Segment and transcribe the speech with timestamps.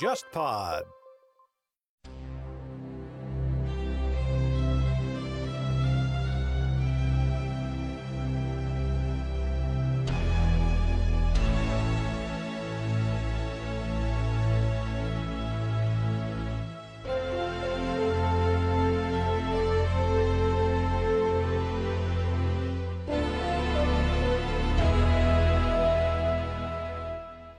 [0.00, 1.01] JustPod。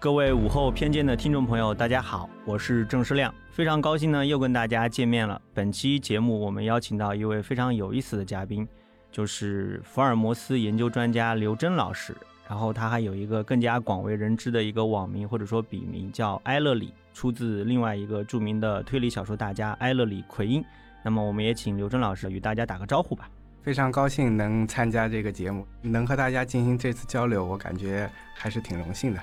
[0.04, 5.42] 各位午后偏见的听众朋友，大家好，我是郑世亮，非常高兴呢又跟大家见面了。
[5.54, 8.68] 本期节目我们邀请到一位非常有意思的嘉宾，
[9.14, 12.14] 就是福尔摩斯研究专家刘真老师。
[12.50, 20.62] 然后他还有一个更加广为人知的一个网名或者说笔名叫埃勒里，出自另外一个著名的推理小说大家埃勒里奎因。
[21.02, 23.30] 那么我们也请刘真老师与大家打个招呼吧。
[23.62, 29.22] 非常高兴能参加这个节目，能和大家进行这次交流，我感觉还是挺荣幸的。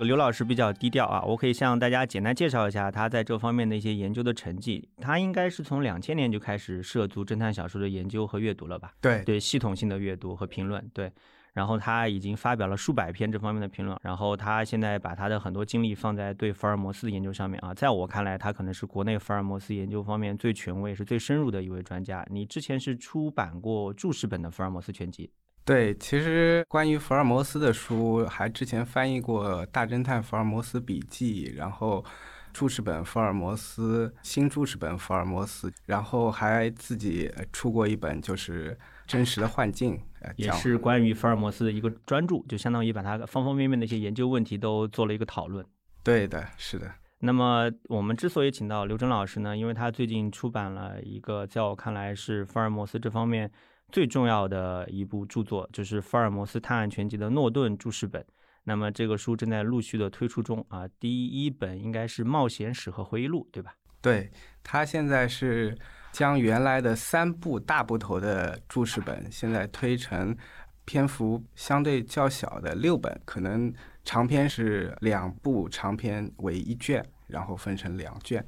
[0.00, 4.86] 刘老师比较低调啊，我可以向大家简单介绍一下他在这方面的一些研究的成绩。
[4.98, 8.92] 他应该是从两千年就开始涉足侦探小说的研究和阅读了吧？
[9.00, 10.86] 对对，系统性的阅读和评论。
[10.92, 11.10] 对，
[11.54, 13.98] 然后他已经发表了数百篇这方面的评论。
[14.02, 22.22] 然后他现在把他的很多精力放在对福尔摩斯的研究上面啊，在我看来，他可能是国内福尔摩斯研究方面最权威、是最深入的一位专家。
[22.30, 25.30] 你之前是出版过注释本的福尔摩斯全集。
[25.66, 32.04] 对，其实关于福尔摩斯的书，还之前翻译过《大侦探福尔摩斯笔记》，然后
[32.52, 40.00] 注释本福尔摩斯新注释本福尔摩斯，然后还自己出过一本就是真实的幻境，
[40.36, 45.66] 也是关于福尔摩斯的一个专著，就相当于把他方方面面的一些研究问题都做了一个讨论。
[46.04, 46.88] 对的，是的。
[47.18, 53.50] 那么我们之所以请到刘真老师呢，因为他最近出版了一个在我看来是福尔摩斯这方面。
[53.92, 58.24] 最重要的一部著作就是《福尔摩斯探案全集》的诺顿注释本。
[58.64, 60.88] 那么这个书正在陆续的推出中啊。
[60.98, 63.72] 第一本应该是冒险史和回忆录，对吧？
[64.02, 64.30] 对，
[64.62, 65.76] 他现在是
[66.12, 70.36] 将原来的三部大部头的注释本，现在推成
[70.84, 73.72] 篇幅相对较小的六本，可能
[74.04, 78.44] 长篇是两部长篇为一卷，然后分成两卷。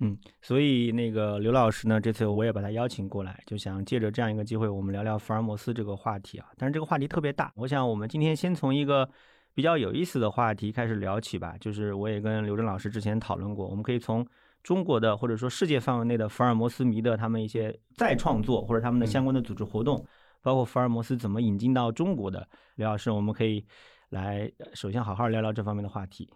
[0.00, 6.46] 嗯，所以那个刘老师呢，这次我也把他邀请过来，就想借着这样一个机会，我们聊聊福尔摩斯这个话题啊。
[6.58, 9.08] 但是这个话题特别大，我想我们今天先从一个
[9.54, 11.54] 比较有意思的话题开始聊起吧。
[11.58, 14.26] 就是我也跟刘真老师之前讨论过，我们可以从
[14.62, 20.04] 中国的或者说世界范围内的福尔摩斯迷的他们一些再创作或者他们的相关的组织活动，
[20.42, 22.46] 包括福尔摩斯怎么引进到中国的。
[22.74, 23.64] 刘老师，我们可以
[24.10, 26.28] 来首先好好聊聊这方面的话题。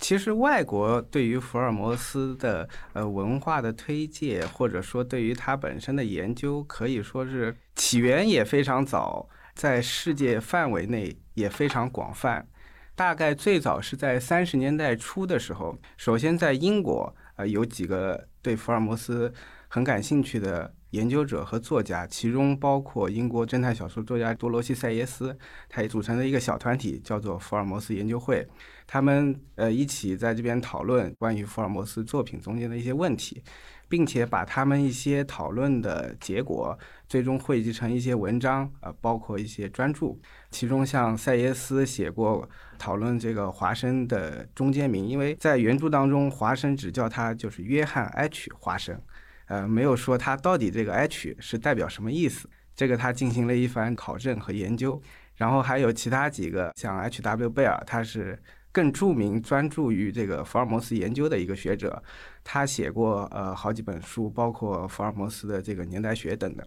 [0.00, 12.48] 其实，外国对于福尔摩斯的呃文化的推介，或者说对于他本身的研究，可以说是起源也非常早，在世界范围内也非常广泛。
[12.96, 19.32] 大概最早是在三十年代初的时候，首先在英国，呃，有几个对福尔摩斯
[19.68, 20.74] 很感兴趣的。
[20.90, 25.38] 研究者和作家，其中包括英国侦探小说作家多罗西·塞耶斯，
[25.68, 28.44] 他也组成了一个小团体，叫做福尔摩斯研究会。
[28.92, 33.40] 他们呃一起在这边讨论关于福尔摩斯作品中间的一些问题，
[33.88, 36.76] 并且把他们一些讨论的结果
[37.08, 40.16] 最终汇集成一些文章，呃，包括一些专著。
[40.50, 42.50] 其中像塞耶斯写过
[42.80, 49.00] 讨论这个华生的中间名，因为在原著当中，华生只叫他就是约翰 H 华生。
[49.46, 55.00] 呃，没有说他到底这个 H 是代表什么意思，这个他进行了一番考证和研究。
[55.36, 57.48] 然后还有其他几个，像 H.W.
[57.48, 58.38] 贝尔，他是
[58.72, 62.02] 更著名、专注于这个福尔摩斯研究的一个学者，
[62.44, 66.66] 他写过呃好几本书，包括福尔摩斯的这个年代学等等。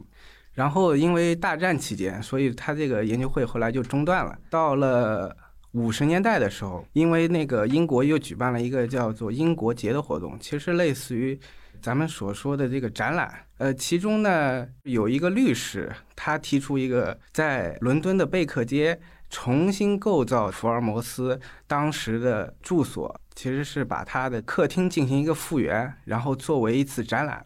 [0.53, 4.37] 然后因为大战期间，所以他这个研究会后来就中断了。
[4.49, 5.35] 到了
[5.71, 11.39] 五十年代的时候，因为那个英国又举办了一个叫做英国节的活动，其实类似于。
[11.81, 18.97] 咱们所说的这个展览，呃，其中呢有一个律师，他提出一个在伦敦的贝克街
[19.33, 27.43] 重新构造福尔摩斯当时的住所，其实是把他的客厅进行一个复原，然后作为一次展览，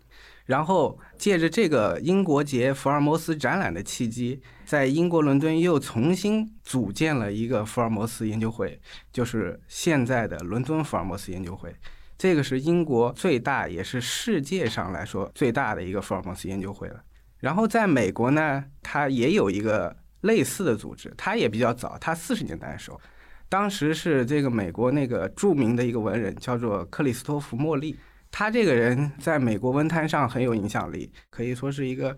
[0.48, 8.78] 然后借着这个英国节福尔摩斯展览的契机，在英国伦敦又重新组建了一个福尔摩斯研究会，
[9.14, 11.74] 就是现在的伦敦福尔摩斯研究会。
[12.18, 17.02] 这个是英国最大，也是世界上来说最大的一个福尔摩斯研究会了。
[17.40, 19.96] 然后在美国呢，它也有一个
[20.28, 23.02] 类似的组织，它也比较早，它四十年代的时候，
[23.50, 27.98] 当时是这个美国那个著名的一个文人叫做克里斯托弗·莫利，
[28.30, 32.16] 他这个人在美国文坛上很有影响力，可以说是一个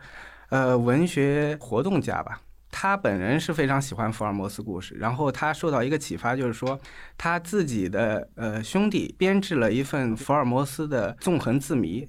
[0.50, 2.42] 呃文学活动家吧。
[2.72, 6.80] 他本人是非常喜欢福尔摩斯故事，然后他受到一个启发，就是说
[7.18, 12.08] 他自己的呃兄弟编制了一份福尔摩斯的纵横字谜。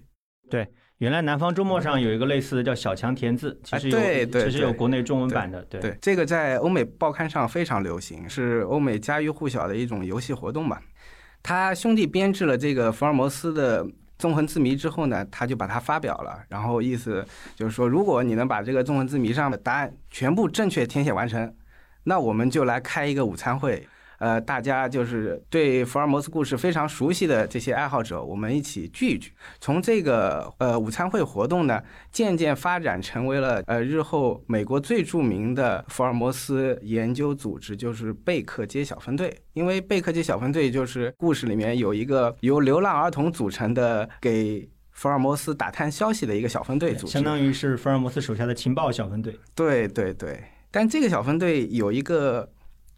[0.50, 0.68] 对，
[1.00, 10.78] 原来南方周末上有一个类似的叫小强填字，其实有、哎对对其实有国内中文版的，对对，这个在欧美报刊上非常流行，是欧美家喻户晓的一种游戏活动吧。
[11.42, 13.86] 他兄弟编制了这个福尔摩斯的
[14.18, 17.24] 纵横字谜之后呢，他就把它发表了，然后意思
[17.56, 21.50] 就是说，如果你能把这个纵横字谜上的答案全部正确填写完成，
[22.04, 23.88] 那我们就来开一个午餐会。
[24.20, 29.32] 呃，大家就是对福尔摩斯故事非常熟悉的这些爱好者，我们一起聚一聚。
[29.60, 31.82] 从这个呃午餐会活动呢，
[32.12, 39.34] 渐渐发展成为了呃日后美国最著名的福尔摩斯研究组织，就是贝克街小分队。
[39.54, 49.34] 因为贝克街小分队就是故事里面有一个由流浪儿童组成的给福尔摩斯打探消息的一个小分队组织，相当于是福尔摩斯手下的情报小分队。
[49.54, 52.46] 对对对，但这个小分队有一个，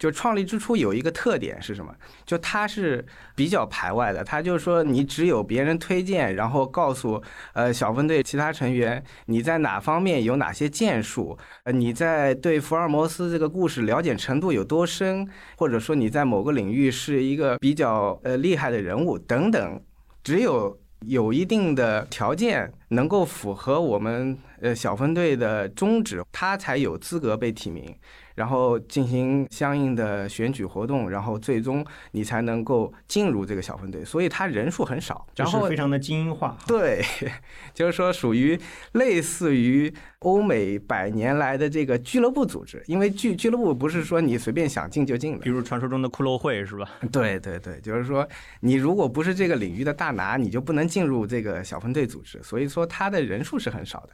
[0.02, 1.94] 就创立之初有一个特点是什么？
[2.26, 3.06] 就它是
[3.36, 7.22] 比较排外的，他就是说你只有别人推荐，然后告诉
[7.52, 15.24] 呃小分队其他成员你在哪方面有哪些建树，呃你在对福尔摩斯这个故事了解程度有多深，
[15.56, 19.80] 或者说你在某个领域是一个比较呃厉害的人物等等，
[20.24, 20.76] 只有。
[21.06, 27.92] 有一定的条件能够符合我们呃小分队的宗旨，他才有资格被提名，
[28.34, 34.04] 然后进行相应的选举活动，然后最终你才能够进入这个小分队。
[34.04, 36.58] 所以他人数很少，就然后是非常的精英化。
[36.66, 37.02] 对，
[37.72, 38.58] 就是说属于
[38.92, 45.52] 类似于欧美百年来的这个俱乐部组织，因为俱俱乐部不是说你随便想进就进的比。
[45.52, 46.88] 如传说中的骷髅会是吧？
[47.12, 48.26] 对对对，就是说，
[48.60, 52.42] 你如果不是这个领域的大拿，你就不能进入这个小分队组织。
[52.42, 54.08] 所以说，他的人数是很少的。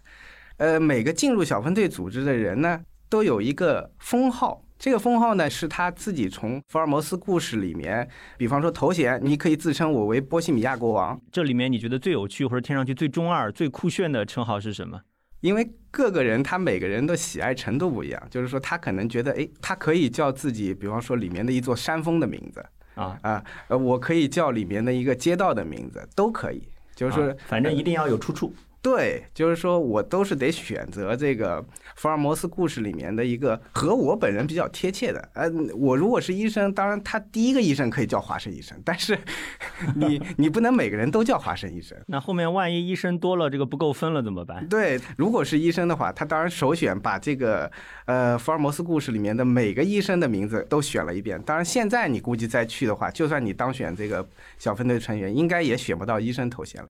[0.56, 4.62] 呃，每个进入小分队组织的人呢，都有一个封号。
[4.78, 15.00] 这个封号呢，是他自己从福尔摩斯故事里面，比方说头衔，你可以自称我为波西米亚国王，这里面你觉得最有趣或者听上去最中二、最酷炫的称号是什么？
[15.40, 22.64] 因为各个人他每个人的喜爱程度不一样，就是说他可能觉得，哎，他可以叫自己，比方说里面的一座山峰的名字
[22.94, 26.62] 啊，啊，呃，我可以叫里面的一个街道的名字，都可以。
[26.94, 28.52] 就是说啊，反正一定要有出处。
[28.88, 31.62] 对，就是说我都是得选择这个
[31.96, 35.28] 福尔摩斯故事里面的一个和我本人比较贴切的。
[35.34, 39.18] 呃，我如果是医生，当然他第一个医生可以叫华生医生，但是
[39.94, 41.98] 你你不能每个人都叫华生医生。
[42.06, 44.66] 那后面万一医生多了，这个不够分了怎么办？
[44.68, 47.70] 对，如果是医生的话，他当然首选把这个
[48.06, 51.40] 呃福尔摩斯故事里面的每个医生的名字都选了一遍。
[51.42, 54.26] 当然，现在你估计再去的话，就算你当选这个
[54.58, 56.88] 小分队成员，应该也选不到医生头衔了。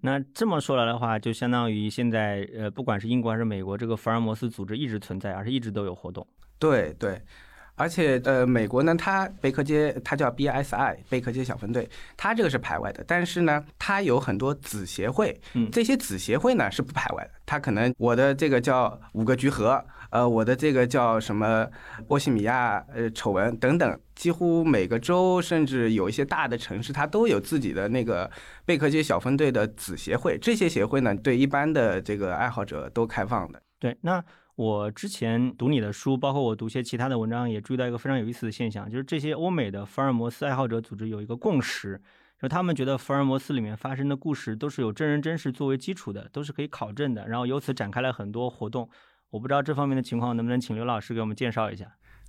[0.00, 6.26] 那这么说来的话，就相当于现在呃，不管是英国还是美国，这个福尔摩斯组织一直存在，而且一直都有活动。
[6.58, 7.20] 对对，
[7.74, 15.68] 而且呃，美国呢，它贝克街它叫 BSI 贝克街小分队，它这个是排外的，但是呢，它有很多子协会，嗯。
[15.70, 19.84] 这些子协会呢是不排外的，它可能我的这个叫五个橘河，
[20.16, 21.68] 呃，我的这个叫什么
[22.08, 28.30] 波西米亚呃丑闻等等，几乎每个州甚至有一些大的城市，它都有自己的那个
[28.64, 33.60] 贝克街小分队的子协会，这些协会呢对一般的这个爱好者都开放的。
[33.78, 34.24] 对，那
[34.54, 42.00] 我之前读你的书，包括我读一些其他的文章，也注意到一个非常有意思的现象，就是这些欧美的福尔摩斯爱好者组织有一个共识，
[42.40, 48.88] 就他们觉得福尔摩斯里面发生的故事都是有真人真事作为基础的，都是可以考证的，然后由此展开了很多活动。
[49.30, 51.86] 我不知道这方面的情况能不能请刘老师给我们介绍一下？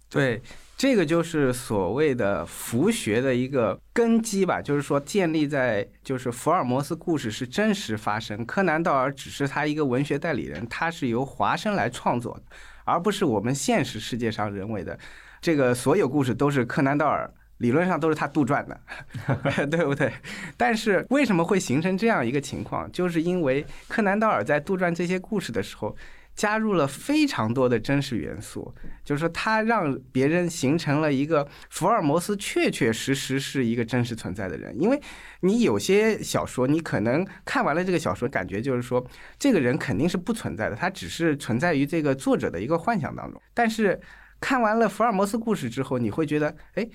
[0.09, 0.41] 对，
[0.77, 12.39] 这个就是所谓的福学的一个根基吧，就是说建立在就是福尔摩斯故事是真实发生，柯南道尔只是他一个文学代理人，他是由华生来创作，
[12.85, 14.97] 而不是我们现实世界上人为的
[15.41, 17.29] 这个所有故事都是柯南道尔。
[17.59, 18.79] 理论上都是他杜撰的，
[19.65, 20.13] 对不对？
[20.55, 22.87] 但是为什么会形成这样一个情况？
[22.91, 25.97] 就是因为柯南道尔在杜撰这些故事的时候，
[26.37, 34.79] 加入了非常多的真实元素，就是说他让别人形成了一个福尔摩斯确确实实是一个真实存在的人。
[34.79, 35.01] 因为
[35.41, 39.05] 你有些小说，你可能看完了这个小说，感觉就是说
[39.37, 43.41] 这个人肯定是不存在的，他只是存在于这个作者的一个幻想当中。
[43.53, 43.99] 但是
[44.39, 46.87] 看完了福尔摩斯故事之后，你会觉得，哎。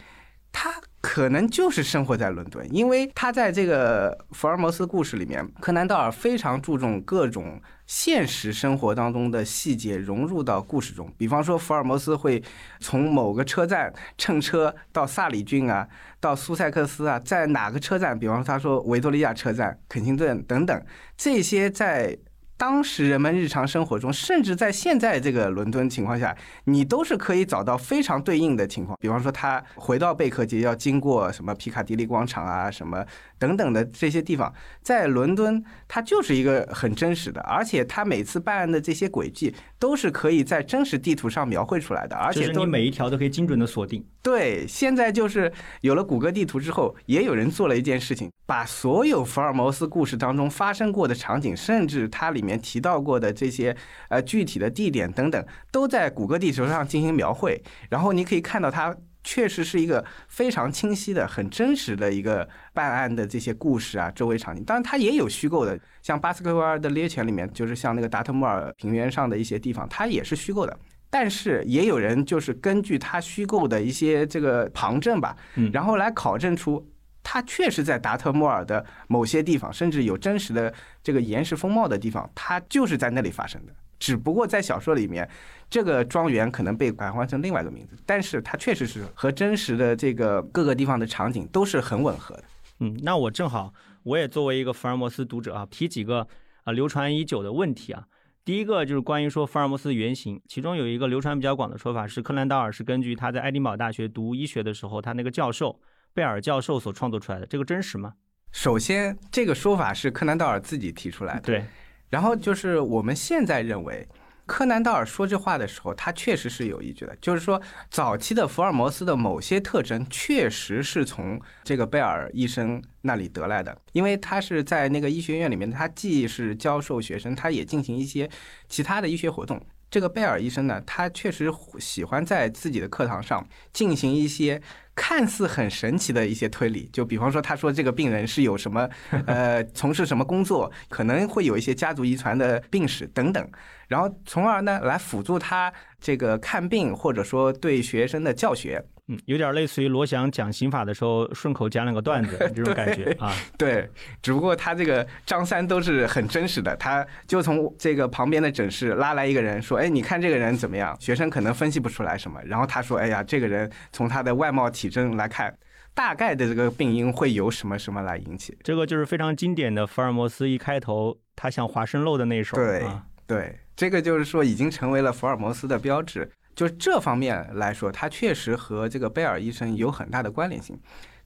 [0.54, 0.70] 他
[1.00, 7.58] 可能就是生活在伦敦，因为他在这个福尔摩斯故事里面，柯南道尔非常注重各种
[7.94, 11.12] 现实生活当中的细节融入到故事中。
[11.18, 12.42] 比方说，福尔摩斯会
[12.80, 15.87] 从某个车站乘车到萨里郡啊，
[16.18, 20.82] 到苏塞克斯啊，在哪个车站，比方说他说维多利亚车站、肯辛顿等等，
[21.18, 22.16] 这些在
[22.62, 26.33] 当时人们日常生活中，甚至在现在这个伦敦情况下，
[26.66, 28.97] 你都是可以找到非常对应的情况。
[29.00, 33.04] 比方说，他回到贝克街要经过什么皮卡迪利广场啊，什么
[33.37, 44.07] 等等的这些地方，在伦敦它就是一个很真实的，而且他每次办案的这些轨迹都是可以在真实地图上描绘出来的，而且就是你每一条都可以精准的锁定。
[44.23, 53.76] 对，现在就是有了谷歌地图之后，也有人做了一件事情，把所有福尔摩斯故事当中发生过的场景，甚至它里面提到过的这些
[54.09, 57.62] 呃具体的地点等等，都在谷歌地球上进行描绘。
[57.88, 64.64] 然后你可以看到它确实是一个非常清晰的、很真实的一个办案的这些故事啊，周围场景。
[64.64, 70.76] 当然，它也有虚构的，像巴斯克维尔的猎犬里面，就是像那个达特莫尔平原上的一些地方，它也是虚构的。
[71.09, 76.82] 但是也有人就是根据他虚构的一些这个旁证吧，嗯然后来考证出
[77.23, 83.73] 他确实在达特莫尔的某些地方，甚至有真实的这个岩石风貌的地方，它就是在那里发生的。
[83.99, 85.29] 只不过在小说里面，
[85.71, 92.45] 这个庄园可能被改换成另外一个名字，但是它确实是和真实的这个各个地方的场景都是很吻合的。
[92.81, 96.26] 嗯，那我正好，我也作为一个福尔摩斯读者啊，提几个
[96.64, 98.05] 啊流传已久的问题啊。
[98.45, 105.79] 第一个就是关于说福尔摩斯的原型，其中有一个流传比较广的说法是，柯南道尔是根据他在爱丁堡大学读医学的时候，他那个教授
[106.14, 108.14] 贝尔教授所创作出来的，这个真实吗？
[108.52, 111.40] 首先，这个说法是柯南道尔自己提出来的。
[111.40, 111.64] 对，
[112.11, 114.07] 然后就是我们现在认为，
[114.45, 117.16] 柯南道尔说这话的时候，他确实是有依据的。
[117.21, 117.59] 就是说，
[117.90, 123.75] 早期的福尔摩斯的某些特征，确实是从这个贝尔医生那里得来的。
[123.92, 128.28] 因为他是在那个医学院里面，他既是教授学生，他也进行一些
[128.69, 129.59] 其他的医学活动。
[129.92, 134.58] 这个贝尔医生呢，他确实喜欢在自己的课堂上进行一些
[134.94, 138.88] 看似很神奇的一些推理，就比方说，他说这个病人是有什么
[139.26, 143.46] 呃从事什么工作，可能会有一些家族遗传的病史等等，
[143.87, 145.70] 然后从而呢来辅助他
[146.00, 148.82] 这个看病或者说对学生的教学。
[149.09, 153.35] 嗯，有点类似于罗翔讲刑法的时候顺口讲两个段子 这种感觉啊。
[153.59, 153.90] 对，
[154.23, 165.52] 只不过他这个张三都是很真实的，他就从这个旁边的诊室拉来一个人说：“哎，你看这个人怎么样？”学生可能分析不出来什么，然后他说：“哎呀，这个人从他的外貌体征来看，
[165.94, 173.04] 大概的这个病因会由什么什么来引起。”这个就是非常经典的福尔摩斯一开头他像华生漏的那首对啊。
[173.26, 176.30] 对，这个就是说已经成为了福尔摩斯的标志。
[176.54, 180.78] 就这方面来说，他确实和这个贝尔医生有很大的关联性。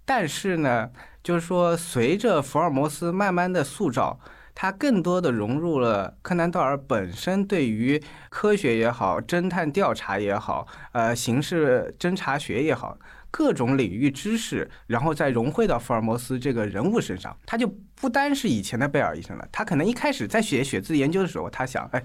[0.04, 0.90] 但是呢，
[1.22, 4.18] 就是说随着福尔摩斯慢慢的塑造，
[4.54, 12.96] 他更多的融入了柯南道尔本身对于科学也好、侦探调查也好、呃刑事侦查学也好。
[13.28, 19.46] 各种领域知识，然后再融汇到福尔摩斯这个人物身上，他就不单是以前的贝尔医生了。
[19.52, 22.02] 他可能一开始在写血字研究的时候，他想，哎，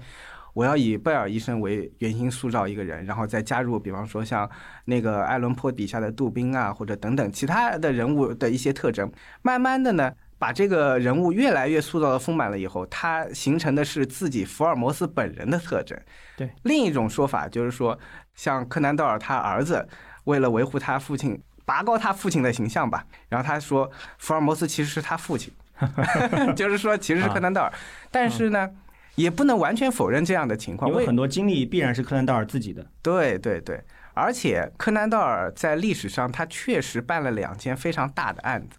[0.52, 4.48] 我要以贝尔医生为原型塑造一个人，然后再加入，比方说像
[4.84, 9.10] 那个爱伦坡底下的杜宾啊，或者等等其他的人物的一些特征。
[9.42, 15.98] 慢慢的呢，把这个人物越来越塑造的丰满了以后，他形成的是自己福尔摩斯本人的特征。
[16.36, 17.98] 对，另一种说法就是说，
[18.34, 19.88] 像柯南道尔他儿子。
[20.24, 25.52] 为了维护他父亲，拔高他父亲的形象吧，然后他说福尔摩斯其实是他父亲
[26.54, 27.72] 就是说其实是柯南道尔，
[28.08, 28.70] 但是呢，
[29.14, 32.86] 也不能完全否认这样的情况，有很多经历必然是柯南道尔自己的。
[33.02, 33.82] 对对对，
[34.14, 38.78] 而且柯南道尔在历史上他确实办了两件非常大的案子，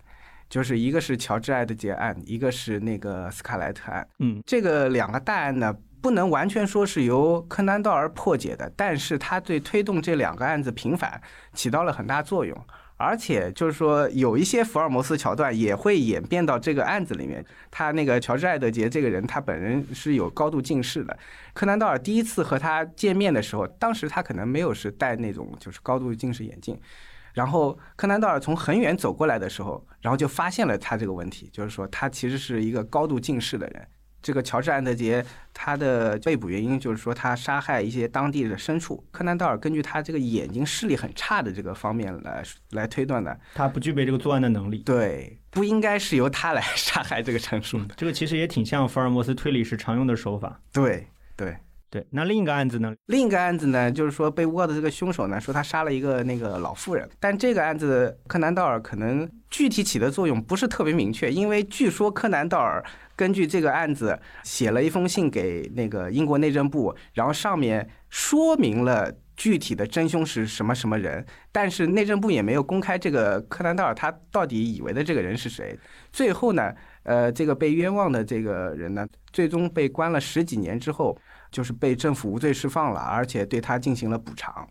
[0.49, 4.07] 就是一个是乔治艾德杰案，一个是那个斯卡莱特案。
[4.19, 5.75] 嗯，这个两个大案呢。
[6.03, 11.21] 不能完全说是由柯南道尔破解的，但是他对推动这两个案子平反
[11.53, 12.53] 起到了很大作用。
[13.03, 17.45] 而且就是说，有一些福尔摩斯桥段也会演变到这个案子里面。
[17.69, 21.17] 他那个乔治艾德杰这个人，他本人是有高度近视的。
[21.53, 26.79] 柯南道尔第一次和他见面的时候，当时他可能没有是戴那种就是高度近视眼镜。
[27.33, 33.88] 然后柯南道尔从很远走过来的时候，然后就发现了他这个问题，就是说他其实是一个高度近视的人。
[34.24, 39.06] 这个乔治·安德杰，他的被捕原因就是说他杀害一些当地的牲畜。
[39.12, 44.80] 柯南道尔根据他这个眼睛视力很差的这个方面来来推断的，他不具备这个作案的能力。
[44.80, 47.80] 对，不应该是由他来杀害这个牲畜。
[47.98, 50.62] 这个其实也挺像福尔摩斯推理时常用的手法。
[50.72, 51.58] 对对
[51.93, 52.91] 对，那另一个案子呢？
[53.05, 62.83] 另一个案子呢，就是说被握的这个凶手呢，说他杀了一个那个老妇人，但这个案子柯南道尔可能具体起的作用不是特别明确，因为据说柯南道尔。
[63.15, 75.77] 根据这个案子，写了一封信给那个英国内政部，然后上面说明了具体的真凶是什么什么人，但是内政部也没有公开这个柯南道尔他到底以为的这个人是谁。
[76.12, 76.73] 最后呢，
[77.03, 81.15] 呃，这个被冤枉的这个人呢，最终被关了十几年之后，
[81.53, 84.67] 就是被政府无罪释放了，而且对他进行了补偿。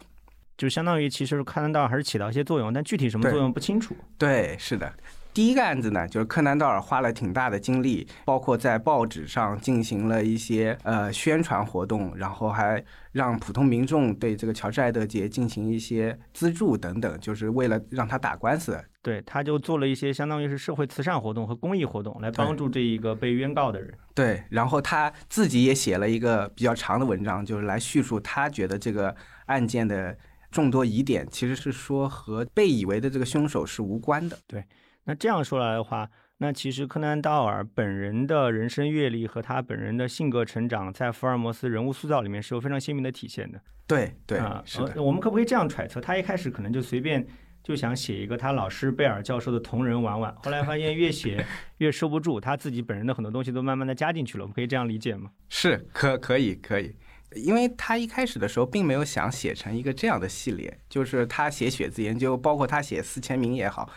[0.59, 3.97] 就相当于其实柯南道尔还是起到一些作用，但具体什么作用不清楚。
[4.19, 4.93] 对，是的。
[5.35, 18.79] 第一个案子呢，就是柯南道尔花了挺大的精力，包括在报纸上进行了一些呃宣传活动，然后还让普通民众对这个乔治·艾德杰进行一些资助等等，就是为了让他打官司。
[19.03, 23.93] 对，他就做了一些相当于是社会慈善活动和公益活动，来帮助这一个被冤告的人。
[24.15, 29.15] 对，然后他自己也写了一个比较长的文章，就是来叙述他觉得这个
[29.47, 30.17] 案件的
[30.51, 34.39] 众多疑点，其实是说和被以为的这个凶手是无关的。
[34.47, 34.65] 对。
[35.05, 43.61] 那这样说来的话，那其实柯南道尔本人的人生阅历和他本人的性格成长，在福尔摩斯人物塑造里面是有非常鲜明的体现的。
[43.89, 45.03] 对对，是的。
[45.03, 46.01] 我们可不可以这样揣测？
[46.01, 47.27] 他一开始可能就随便
[47.62, 51.45] 就想写一个他老师贝尔教授的同人玩玩，后来发现越写
[51.78, 54.45] 越收不住，他自己本人的很多东西都慢慢的加进去了。
[54.45, 55.31] 我们可以这样理解吗？
[55.49, 56.95] 是，可可以可以，
[57.35, 63.88] 因为他一开始的时候并没有想写成一个这样的系列，就是他写血字研究，包括他写四千名也好。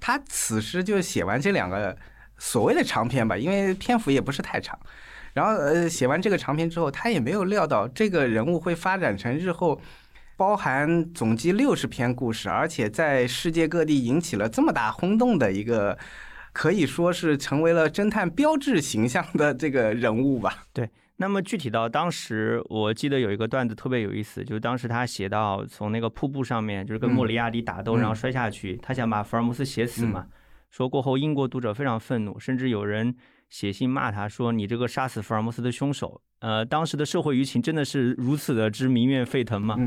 [0.00, 1.96] 他此时就写完这两个
[2.38, 4.76] 所谓的长篇吧，因为篇幅也不是太长。
[5.32, 9.80] 然后呃，写完这个长篇之后，他也没有料到这个人物会发展成日后
[10.42, 15.96] 包含总计六十篇故事，而且在世界各地引起了这么大轰动的一个，
[16.52, 20.64] 可以说是成为了侦探标志形象的这个人物吧。
[20.72, 20.90] 对。
[21.18, 30.26] 那么具体到当时，我记得有一个段子特别有意思，就是当时他写到从那个瀑布上面，就是跟莫里亚蒂打斗，然后摔下去，他想把福尔摩斯写死嘛。
[30.70, 33.14] 说过后，英国读者非常愤怒，甚至有人
[33.48, 39.78] 写信骂他说：“你这个杀死福尔摩斯的凶手。”呃，当时的社会舆情真的是如此的之民怨沸腾吗？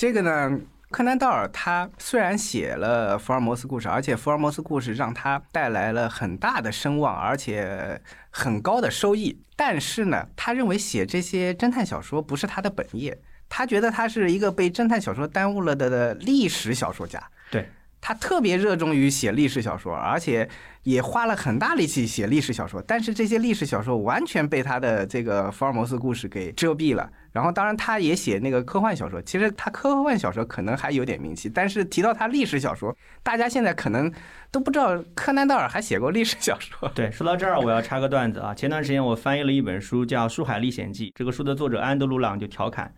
[0.00, 0.58] 这个呢？
[0.90, 9.38] 柯南道尔他虽然写了福尔摩斯故事，而且福尔摩斯故事让他带来了很大的声望，而且很高的收益。
[9.56, 17.22] 但是呢，他认为写这些侦探小说不是他的本业，他觉得他是一个被侦探小说耽误了的历史小说家。
[17.50, 17.68] 对。
[18.00, 20.48] 他特别热衷于写历史小说，而且
[20.84, 22.82] 也花了很大力气写历史小说。
[22.86, 27.10] 但是这些历史小说完全被他的这个福尔摩斯故事给遮蔽了。
[27.32, 29.22] 然后，当然他也写那个科幻小说。
[29.22, 34.10] 其实他科幻小说可能还有点名气，但是提到他历史小说，大家现在可能
[34.50, 36.88] 都不知道柯南道尔还写过历史小说。
[36.92, 38.52] 对，说到这儿，我要插个段子啊。
[38.52, 41.10] 前段时间我翻译了一本书，叫《书海历险记》。
[41.14, 42.92] 这个书的作者安德鲁·朗就调侃。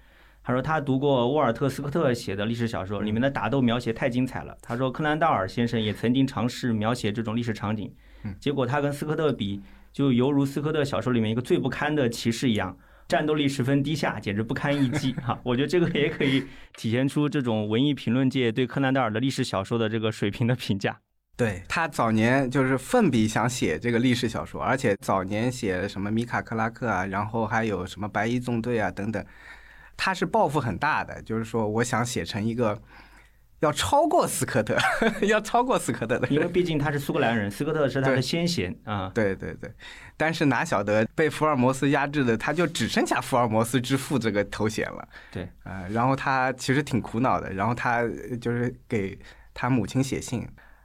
[0.44, 4.56] 他说他读过沃尔特·斯科特写的历史小说，里面的打斗描写太精彩了。
[4.60, 7.92] 他说柯南道尔先生也曾经尝试描写这种历史场景，
[8.40, 9.60] 结果他跟斯科特比，
[9.92, 12.76] 就犹如斯科特小说里面一个最不堪的骑士一样，
[13.06, 15.12] 战斗力十分低下，简直不堪一击。
[15.22, 16.44] 哈，我觉得这个也可以
[16.76, 20.98] 体现出这种文艺评论界对柯南道尔的历史小说的这个水平的评价。
[21.36, 29.24] 对他早年就是奋笔想写这个历史小说，而且早年写什么米卡克拉克啊，然后还有什么白衣纵队啊等等。
[29.96, 32.80] 他是抱负很大的，就是说，我想写成一个
[33.60, 34.76] 要超过斯科特，
[35.22, 39.08] 要超过斯科特的，因为毕竟他是苏格兰人，斯科特是他的先贤啊。
[39.14, 39.72] 对对对，
[40.16, 45.08] 但是哪晓得被福尔摩斯压制的，他就只剩下福尔摩斯之父这个头衔了。
[45.30, 48.02] 对，啊，然后他其实挺苦恼的，然后他
[48.40, 49.16] 就是给
[49.54, 50.44] 他母亲写信，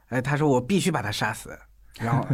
[0.10, 1.58] 哎，他说我必须把他杀死，
[2.00, 2.28] 然后，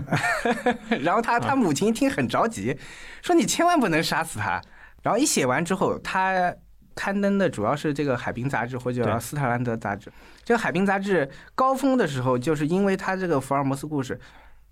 [1.00, 2.78] 然后他他母亲一听很着急，
[3.22, 4.62] 说你千万不能杀死他。
[5.04, 6.52] 然后一写完之后，他。
[6.96, 10.12] 刊登的主要是这个《海滨杂志》或者叫《斯特兰德杂志》。
[10.44, 14.20] 这个《海滨杂志》高峰的时候，就是因为他这个福尔摩斯故事，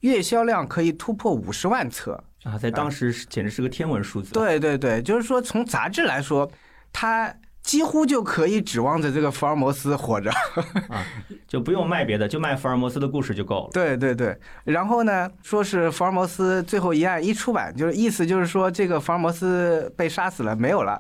[0.01, 4.33] 月销量可以突破五十万册啊，在当时简直是个天文数字。
[4.33, 6.47] 对对对，就是说从杂志来说，
[6.93, 10.31] 它几乎就可以指望着这个福尔摩斯活着
[10.89, 11.05] 啊，
[11.47, 13.69] 就不用卖别的，就卖福尔摩斯的故事就够了。
[13.71, 20.99] 对对对，然后呢，说是福尔摩斯最后一案一出版，就是意思就是说这个福尔摩斯被杀死了，没有了。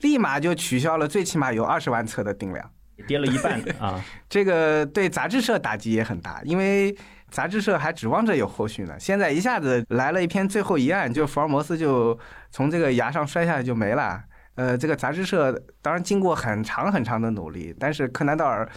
[0.00, 2.70] 立马就取消了，最起码有二十万册的定量，
[3.06, 4.00] 跌了一半 啊！
[4.28, 6.96] 这个对杂志社打击也很大，因为
[7.30, 8.94] 杂志社还指望着有后续呢。
[8.98, 12.16] 现在一下子来了一篇最后一案，就福尔摩斯就
[12.50, 14.22] 从这个崖上摔下来就没了。
[14.58, 18.68] 呃，这个杂志社当然经过很长很长的努力，但是柯南道尔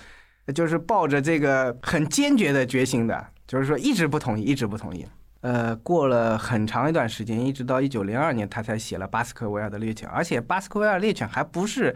[0.53, 5.03] 就是抱着这个很坚决的决心的，就是说一直不同意，一直不同意。
[5.39, 11.95] 呃，过了很长一段时间，一直到一九零二年，他才写了《巴斯克维尔的猎犬》，而且《巴斯克维尔猎犬》还不是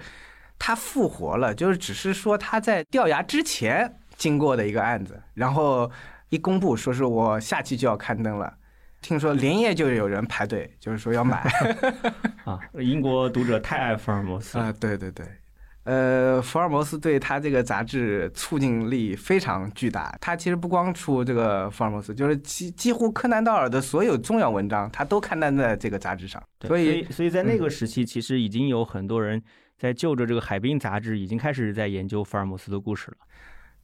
[0.58, 5.92] 他复活了，就是只是说他在掉牙之前经过的一个案子，然后
[6.30, 8.52] 一公布，说是我下期就要刊登了，
[9.06, 11.48] 听说连夜就有人排队， 就是说要买。
[12.44, 15.24] 啊，英国读者太爱福尔摩斯啊，对对对。
[15.84, 20.18] 呃，福尔摩斯对他这个杂志促进力非常巨大。
[20.20, 26.42] 他其实不光出这个福尔摩斯，就是几几乎柯南道尔的所有重要文章，他都刊登在这个杂志上。
[26.58, 29.40] 对所以，所以在那个时期，其实已经有很多人
[29.78, 33.18] 在就着这个《海滨》杂志，已经开始在研究福尔摩斯的故事了。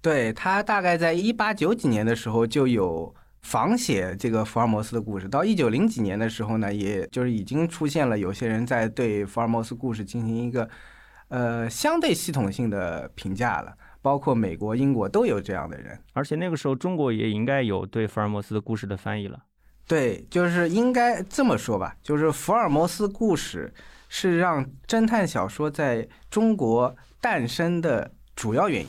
[0.02, 10.70] 对他大概在一八九几年的时候就有仿写这个福尔摩斯的故事，到一九零几年的时候呢，也就是已经出现了有些人在对福尔摩斯故事进行一个。
[11.34, 19.42] 呃，相对系统性的评价了，包括美国、英国都有这样的人，而且那个时候中国也应该有对福尔摩斯的故事的翻译了。
[19.88, 23.74] 对，就是应该这么说吧，就是福尔摩斯故事
[24.10, 28.88] 是让侦探小说在中国诞生的主要原因。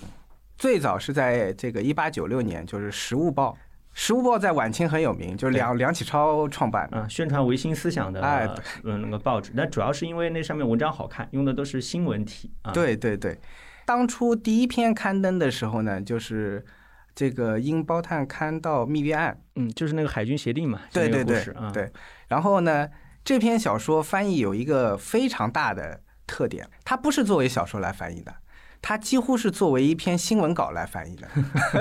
[0.59, 3.53] 最早是在这个一八九六年，就是《时务报》。
[3.95, 8.49] 《时务报》在晚清很有名，就是梁梁启超创办的，宣传维新思想的，哎，
[8.85, 9.51] 嗯，那个报纸。
[9.55, 12.51] 那主要是因为那上面文章好看，用的都是新闻体。
[12.73, 13.39] 对对对，
[13.85, 16.65] 当初第一篇刊登的时候呢，就是
[17.15, 20.81] 这个因包探勘到密约案，嗯，就是那个海军协定嘛。
[20.91, 21.93] 对对对，对。
[22.29, 22.89] 然后呢，
[23.23, 28.35] 这篇小说翻译有一个非常大的特点，它不是作为小说来翻译的，
[28.81, 31.29] 它几乎是作为一篇新闻稿来翻译的，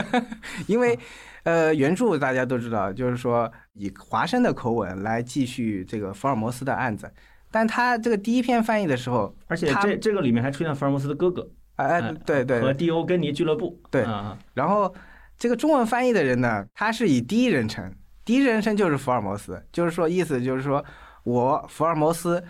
[0.67, 0.99] 因为。
[1.43, 7.11] 呃，原著大家都知道，就是说以华生的口吻来继续这个福尔摩斯的案子，
[7.49, 14.05] 但他这个第一篇翻译的时候，而且这这个里面还出现福尔摩斯的哥哥，哎，对对，和蒂欧根尼俱乐部，对，
[14.53, 14.93] 然后
[15.37, 17.91] 这个中文翻译的人呢，他是以第一人称，
[18.23, 20.83] 第一人称就是福尔摩斯，就是说意思就是说
[21.23, 22.43] 我福尔摩斯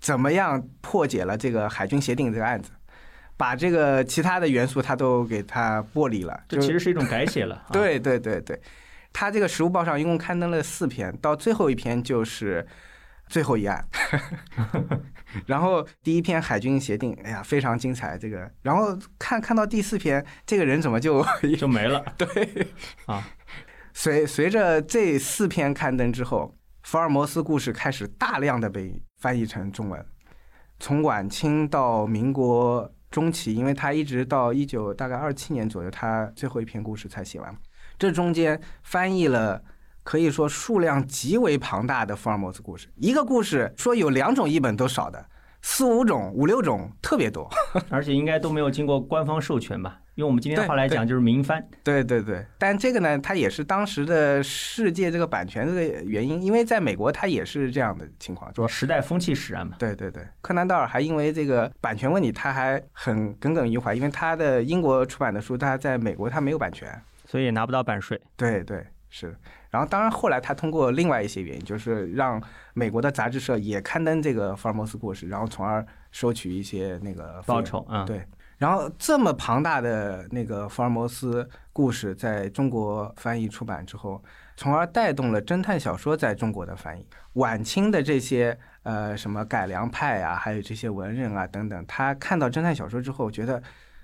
[0.00, 2.70] 怎么样破解了这个海军协定这个案子。
[3.36, 7.64] 把这个其他的元素他都给它剥离了，这其实是一种改写了。
[7.72, 8.60] 对对对对，
[9.12, 12.64] 他这个《实物报》上一共刊登了四篇，到最后一篇就是
[13.28, 13.84] 最后一案。
[15.46, 18.16] 然后第一篇海军协定，哎呀，非常精彩。
[18.16, 21.26] 这个，然后看看到第四篇，这个人怎么就
[21.58, 22.04] 就没了？
[22.16, 22.68] 对
[23.06, 23.26] 啊，
[23.92, 30.06] 随随着这四篇刊登之后，福尔摩斯故事开始大量的被翻译成中文，
[30.78, 32.88] 从晚清到民国。
[33.14, 37.56] 中期，因为他一直到一九大概二七年左右，他最后一篇故事才写完。
[37.96, 39.62] 这中间翻译了
[40.02, 42.88] 可以说数量极为庞大的福尔摩斯故事。
[42.96, 45.24] 一个故事说有两种译本都少的，
[45.62, 47.48] 四五种、五六种特别多，
[47.88, 50.00] 而且应该都没有经过官方授权吧。
[50.16, 51.66] 用我们今天话来讲，就是民翻。
[51.82, 59.74] 对对对，但这个呢，它也是当时的世界这个版权这个原因，因为在美国它也是这样的情况，说时代风气使然嘛。
[59.78, 66.88] 对对对，柯南道尔还因为这个版权问题，他还很耿耿于怀，因为他的英国出版的书，他在美国他没有版权，
[67.26, 68.20] 所以也拿不到版税。
[68.36, 69.36] 对对是。
[69.70, 72.40] 然后当然后来他通过另外一些原因，就是让
[72.74, 78.04] 美国的杂志社也刊登这个福尔摩斯故事，然后从而收取一些那个报酬啊。
[78.04, 78.22] 对。
[78.58, 84.22] 然后这么庞大的那个福尔摩斯故事在中国翻译出版之后，
[84.56, 87.06] 从而带动了侦探小说在中国的翻译。
[87.34, 93.62] 晚清的这些呃什么改良派啊，还有这些文人啊等等，他看到侦探小说之后，觉得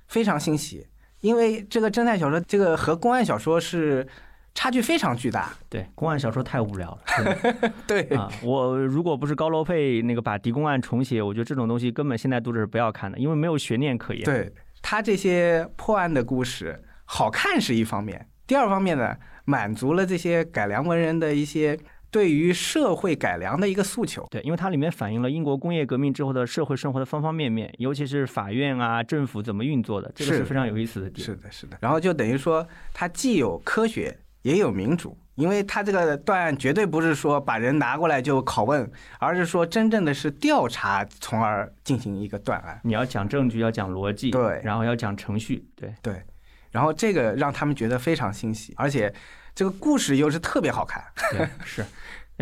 [0.09, 0.87] 非常欣喜，
[1.21, 4.07] 因为这个侦探小说这个和公案小说是。
[4.53, 7.73] 差距非常巨大，对，公案小说太无聊了。
[7.87, 14.23] 对啊，我如果不是高罗佩那个把狄公案重写，我觉得这种东西根本现在读者是不要看的，因为没有悬念可言。
[14.25, 21.79] 对他这些破案的故事好看是一方面，第二方面呢，满足了这些改良文人的一些
[22.11, 24.27] 对于社会改良的一个诉求。
[24.31, 31.25] 对，因为它里面反映了英国工业革命之后的社会生活的方方面面，尤其是法院啊、政府怎么运作的，这个是非常有意思的点。
[31.25, 31.79] 是的，是的。
[31.81, 34.19] 然后就等于说，它既有科学。
[34.43, 42.81] 也有民主，因为他这个断案绝对不是说把人拿过来就拷问，而是说真正的是调查，从而进行一个断案。
[42.83, 46.23] 你要讲证据，要讲逻辑，对，然后要讲程序，对对。
[46.71, 49.13] 然后这个让他们觉得非常欣喜，而且
[49.55, 51.85] 这个故事又是特别好看，对，是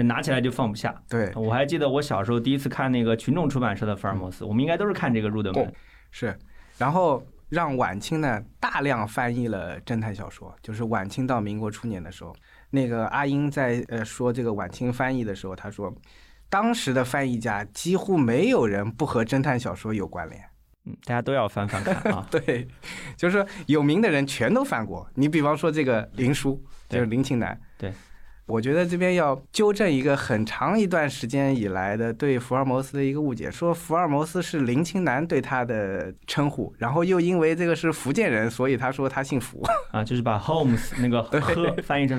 [0.03, 0.95] 拿起来就放不下。
[1.09, 5.73] 对，我还记得我小时候第一次看那个群众出版社的福尔摩斯，我们应该都是看这个入的门。
[6.11, 6.39] 是，
[6.77, 7.23] 然后。
[7.49, 12.35] 让晚清呢大量翻译了侦探小说，就是晚清到民国初年的时候，
[12.71, 15.93] 那个阿英在呃说这个晚清翻译的时候，他说，
[16.51, 20.43] 当时的翻译家几乎没有人不和侦探小说有关联，
[20.85, 22.67] 嗯，大家都要翻翻看啊， 对，
[23.17, 27.93] 就是说有名的人全都翻过，你比方说这个林书，就是林清南，对。
[28.49, 39.63] 我觉得这边要纠正一个很长一段时间以来的对福尔摩斯的一个误解，说福尔摩斯是林清南对他的称呼，然后又因为这个是福建人，所以他说他姓福。
[39.93, 42.19] 啊，就是把 Holmes 那个“呵”翻译成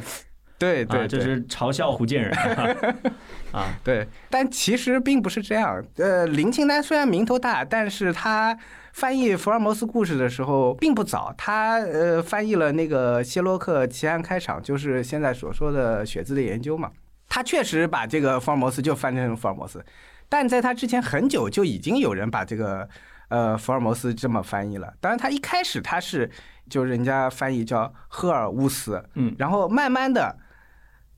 [0.60, 2.32] 对对，啊，这是嘲笑福建人
[3.54, 3.66] 啊。
[3.82, 5.82] 对，但其实并不是这样。
[5.96, 8.56] 呃，林清丹虽然名头大，但是他
[8.92, 11.34] 翻译福尔摩斯故事的时候并不早。
[11.38, 16.92] 他呃翻译了那个谢洛克奇案开场，就是现在所说的血字的研究嘛。
[17.30, 19.82] 他确实把这个福尔摩斯就翻成福尔摩斯，
[20.28, 22.88] 但在他之前很久就已经有人把这个
[23.30, 24.94] 呃福尔摩斯这么翻译了。
[25.00, 26.30] 当然，他一开始他是
[26.70, 30.36] 就人家翻译叫赫尔乌斯，嗯然后慢慢的。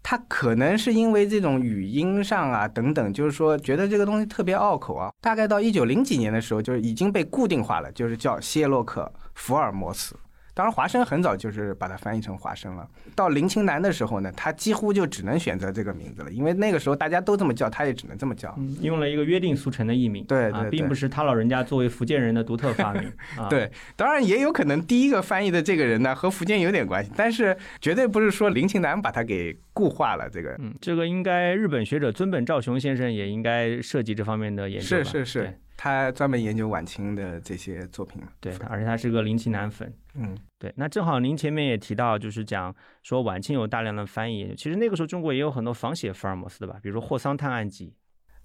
[0.03, 5.11] 他可能是因为这种语音上啊等等，就是说觉得这个东西特别拗口啊。
[5.21, 9.03] 大概到一九零几年的时候，就是已经被固定化了，就是叫谢洛克·
[9.35, 10.15] 福尔摩斯。
[10.53, 12.87] 当然，华生很早就是把它翻译成华生了。
[13.15, 18.53] 到林清南的时候呢，他几乎就只能选择这个名字了，因为那个时候大家都这么叫，他也只能这么叫。
[18.57, 23.03] 嗯，用了一个约定俗成的译名，啊，对对对并不是他老人家作为福建人的独特发明。
[23.37, 30.29] 啊、，对，当然也有可能第一个翻译的这个人呢和福建有点关系，但是绝对不是说林清南把他给固化了。
[30.29, 35.03] 这个嗯，这个应该日本学者尊本照雄先生也应该涉及这方面的研究吧。
[35.03, 38.27] 是是是对，他专门研究晚清的这些作品嘛。
[38.39, 39.91] 对，而且他是个林奇南粉。
[40.13, 47.95] 嗯，对，那正好您前面也提到，就是讲说晚清有大量的翻译，其实那个时候中国也有很多仿写福尔摩斯的吧，比如说《霍桑探案集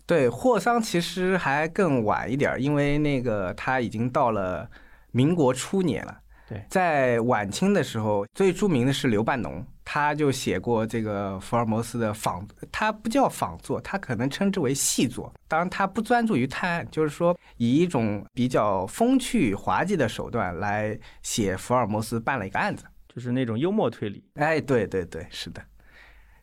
[0.06, 4.70] 对，霍桑其实还更晚一点儿，因为那个他已经到了
[5.10, 6.18] 民国初年了。
[6.48, 15.32] 对在晚清的时候，最著名的是刘半农，他就写过这个福尔摩斯的仿，他不叫仿作，他可能称之为细作。
[15.48, 24.22] 当然，他不专注于探案，就是说以一种比较风趣滑稽的手段来写福尔摩斯办了一个案子。》，就是那种幽默推理。
[24.34, 25.60] 哎，对对对，是的。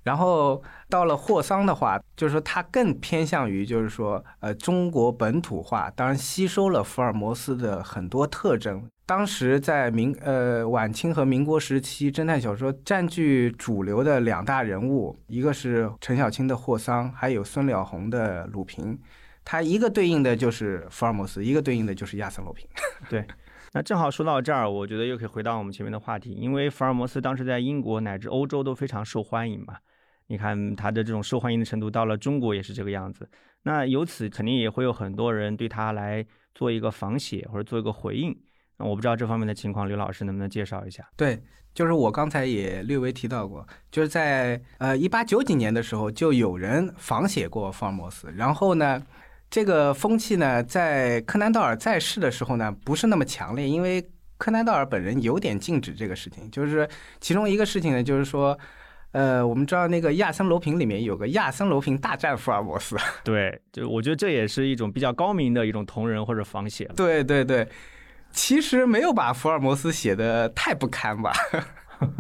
[0.02, 8.86] 然后到了霍桑的话，就是说他更偏向于就是说呃中国本土化，当然吸收了福尔摩斯的很多特征。
[9.06, 18.98] 当时在民呃晚清和民国时期，侦探小说占据主流的两大人物，一个是陈小青的霍桑，还有孙了红的鲁平。
[19.44, 22.66] 他一个对应的就是福尔摩斯，一个对应的就是亚森罗平。
[23.10, 23.28] 对
[23.74, 29.76] 那正好说到这儿，我觉得又可以回到我们前面的话题，因为福尔摩斯当时在英国乃至欧洲都非常受欢迎嘛。
[30.28, 33.28] 你看他的这种受欢迎的程度，到了中国也是这个样子。
[33.64, 38.34] 那由此肯定也会有很多人对他来做一个仿写或者做一个回应。
[38.78, 41.08] 那我不知道这方面的情况，刘老师能不能介绍一下？
[41.16, 41.42] 对，
[41.74, 48.32] 就是我刚才也略微提到过，就是在呃一八九几年的时候，就有人仿写过福尔摩斯。
[48.36, 49.02] 然后呢，
[49.50, 54.04] 这个风气呢，在柯南道尔在世的时候呢，不是那么强烈，因为
[54.38, 56.50] 柯南道尔本人有点禁止这个事情。
[56.52, 56.88] 就是
[57.20, 58.58] 其中一个事情呢，就是说。
[59.14, 66.96] 呃，我们知道那个亚森罗平里面有个亚森罗平大战福尔摩斯， 对，就我觉得这也是一种比较高明的一种同人或者仿写了。
[66.98, 67.68] 对对对，
[68.34, 71.32] 其实没有把福尔摩斯写的太不堪吧。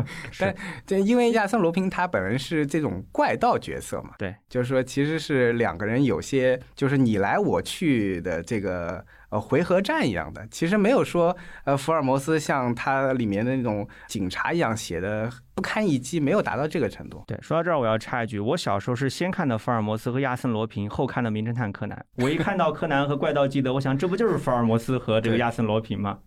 [0.40, 17.24] 但这因为亚森罗平他本人是这种怪盗角色嘛，对，就是说其实是两个人有些就是你来我去的这个呃回合战一样的，其实没有说呃福尔摩斯像他里面的那种警察一样写的不堪一击，没有达到这个程度。
[17.28, 22.06] 对，说到这儿，我要插一句，我小时候是先看的福尔摩斯和亚森罗平，后看的名侦探柯南。
[22.18, 26.20] 我一看到柯南和怪盗基德，我想这不就是福尔摩斯和这个亚森罗平吗？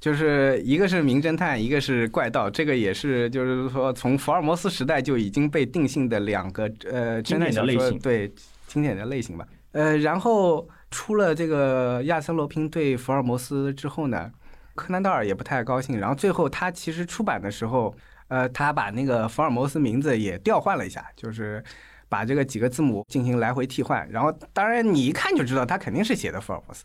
[0.00, 8.32] 就是一个是名侦探，一个是怪盗，这个也是就是说从福尔摩斯时代就已经被定性的两个呃经侦探的类型说对
[8.66, 9.46] 经典的类型吧。
[9.72, 14.30] 呃，然后出了这个亚森罗平对福尔摩斯之后呢，
[14.74, 17.94] 柯南道尔也不太高兴，然后最后他其实出版的时候，
[18.28, 21.62] 呃，他把那个福尔摩斯名字也调换了一下，就是。
[22.08, 26.84] 把这个几个字母进行来回替换，然后当然你一看就知道他肯定是写的福尔摩斯，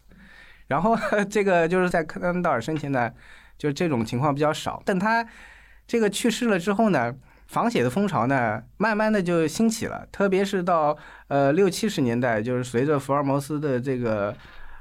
[0.72, 0.98] 然后
[1.30, 3.12] 这个就是在柯南道尔生前呢，
[3.58, 4.82] 就这种情况比较少。
[4.86, 5.28] 等他
[5.86, 7.14] 这个去世了之后呢，
[7.48, 10.08] 仿写的风潮呢，慢慢的就兴起了。
[10.14, 14.34] 特别是到呃六七十年代，就是随着福尔摩斯的这个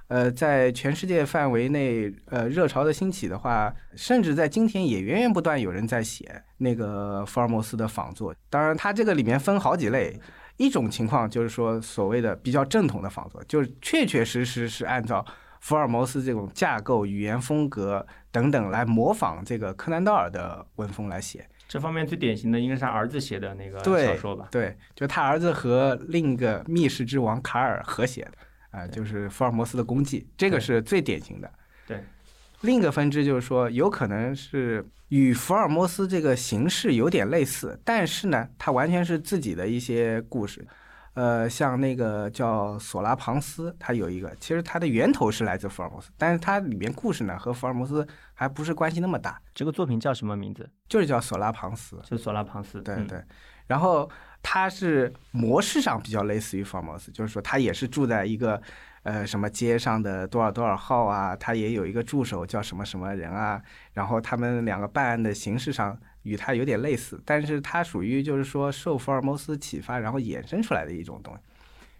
[0.06, 8.32] 呃在全世界范围内呃热潮的兴起的话，甚至在今天也源源不断有人在写那个福尔摩斯的仿作。
[8.48, 10.20] 当然，它这个里面分好几类。
[10.56, 15.24] 一种情况就是说，所谓的比较正统的仿作，就是确确实实是按照
[15.60, 21.46] 福尔摩斯这种架构、语言风格等等来模仿这个柯南道尔的文风来写。
[21.68, 24.48] 这方面最典型的应该是他儿子写的那个小说吧？
[24.50, 28.32] 对，就他儿子和另一个密室之王卡尔合写的，
[28.78, 31.48] 啊、就是福尔摩斯的功绩，这个是最典型的。
[31.86, 32.02] 对。
[32.62, 40.66] 另一个分支就是说，有可能是与福尔摩斯这个形式有点类似，但是呢，它完全是自己的一些故事。
[41.14, 50.70] 呃，像那个叫索拉庞斯，它有一个，其实它的源头是来自福尔摩斯，但是它里面故事呢和福尔摩斯还不是关系那么大，这个作品叫什么名字？
[50.88, 52.00] 就是叫索拉庞斯。
[52.04, 52.78] 就索拉庞斯。
[52.80, 53.24] 嗯对对，
[53.66, 54.08] 然后
[54.42, 58.60] 它是模式上比较类似于福尔摩斯，就是说他也是住在一个
[59.02, 63.60] 呃什么街上的多少多少号啊，他也有一个助手叫什么什么人啊，
[63.94, 71.40] 然后他们两个办案的形式上与它有点类似，但是它属于就是说受福尔摩斯启发然后衍生出来的一种东西。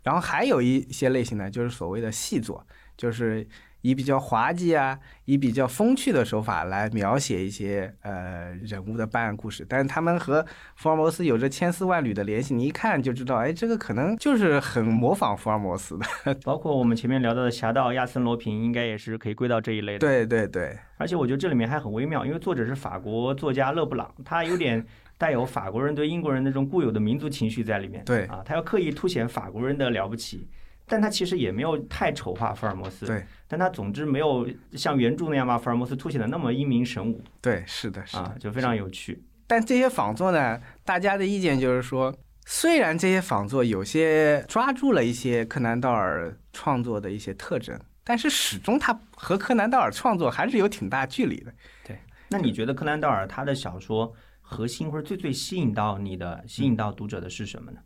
[0.02, 3.46] 然后还有一些类型呢，就是所谓的细作，就是
[3.82, 10.44] 以比较滑稽啊，以比较风趣的手法来描写一些呃人物的办案故事，但是他们和
[10.76, 16.34] 福尔摩斯有着千丝万缕的联系，你一看就知道，哎，这个可能就是很模仿福尔摩斯的。
[16.44, 19.98] 包括我们前面聊到的《侠盗亚森罗平》，应该也是可以归到这一类的。
[19.98, 24.84] 对对对，而且我觉得这里面还很微妙，因为作者是法国作家勒布朗，他有点
[25.16, 28.02] 带有法国人对英国人那种固有的民族情绪在里面。
[28.04, 30.48] 对啊，他要刻意凸显法国人的了不起，
[30.90, 33.06] 但他其实也没有太丑化福尔摩斯。
[33.06, 38.22] 对，但他总之没有像原著那样把福尔摩斯凸显的那么英明神武对，是的，是的。
[38.22, 39.22] 啊，就非常有趣。
[39.46, 42.12] 但这些仿作呢，大家的意见就是说，
[42.44, 51.52] 虽然这些仿作有些抓住了一些柯南道尔创作的一些特征，但是始终他和柯南道尔创作还是有挺大距离的。
[51.86, 51.96] 对
[52.28, 57.78] 那你觉得柯南道尔他的小说核心或者最最吸引到你的、吸引到读者的是什么呢？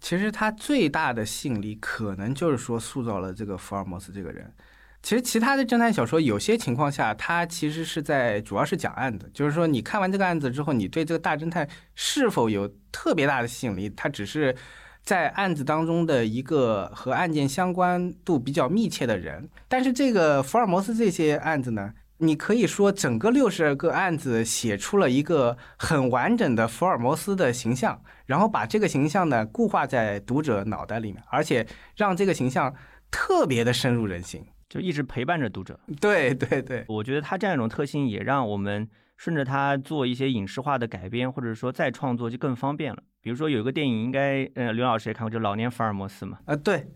[0.00, 4.52] 其实他最大的吸引力，可能就是说塑造了这个福尔摩斯这个人。
[5.02, 14.54] 其实其他的侦探小说，有些情况下，它其实是在主要是讲案子，就是说你看完这个案子之后，你对这个大侦探是否有特别大的吸引力，它只是
[15.02, 19.48] 在案子当中的一个和案件相关度比较密切的人。
[19.68, 32.74] 但是这个福尔摩斯这些案子呢，你可以说整个六十个案子写出了一个很完整的福尔摩斯的形象，然后把这个形象呢固化在读者脑袋里面，而且让这个形象
[33.10, 34.44] 特别的深入人心。
[34.68, 35.80] 就一直陪伴着读者。
[36.00, 43.02] 对对对，我觉得他这样一种特性，也让我们顺着他做一些影视化的改编，或者说再创作就更方便了。
[43.20, 46.38] 比如说有一个电影，应该呃刘老师也看过，就《老年福尔摩斯》嘛。
[46.44, 46.86] 呃，对，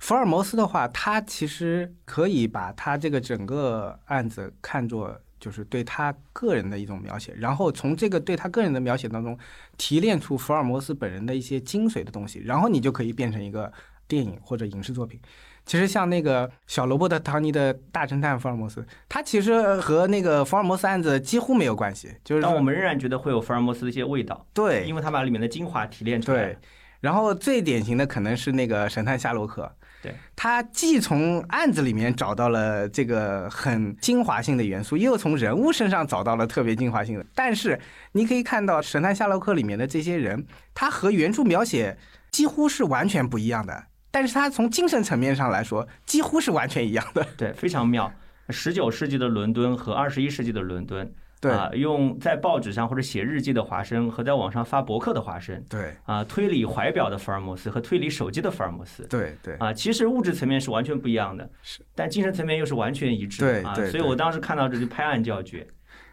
[0.00, 9.38] 福尔摩斯的话，他其实可以把他这个整个案子看作就是对他个人的一种描写，然后从这个对他个人的描写当中
[9.76, 13.72] 提炼出福尔摩斯本人的一些精髓的东西，然后你就可以变成一个
[14.08, 15.20] 电影或者影视作品。
[15.66, 26.58] 其实像那个小罗伯特·唐尼的大侦探福尔摩斯，他其实和那个福尔摩斯案子几乎没有关系，就是说但我们仍然觉得会有福尔摩斯的一些味道，对因为他把里面的精华提炼出来对。
[27.00, 29.70] 然后最典型的可能是那个神探夏洛克，
[30.02, 37.26] 对，他既从案子里面找到了这个很精华性的元素，又从人物身上找到了特别精华性的。
[37.34, 37.78] 但是
[38.12, 41.98] 你可以看到神探夏洛克里面的这些人，他和原著描写
[42.30, 47.26] 几乎是完全不一样的，但是他从精神层面上来说，几乎是完全一样的。
[47.36, 48.10] 对，非常妙。
[48.48, 51.50] 十九世纪的伦敦和二十一世纪的伦敦，对。
[51.50, 55.96] 啊，用在报纸上或者写日记的华生和在网上发博客的华生，对。
[56.04, 59.54] 啊，推理怀表的福尔摩斯和推理手机的福尔摩斯，对对。
[59.56, 65.66] 啊，其实物质层面是完全不一样的，是，但精神层面又是完全一致的啊，所以我当时看到这就拍案叫绝。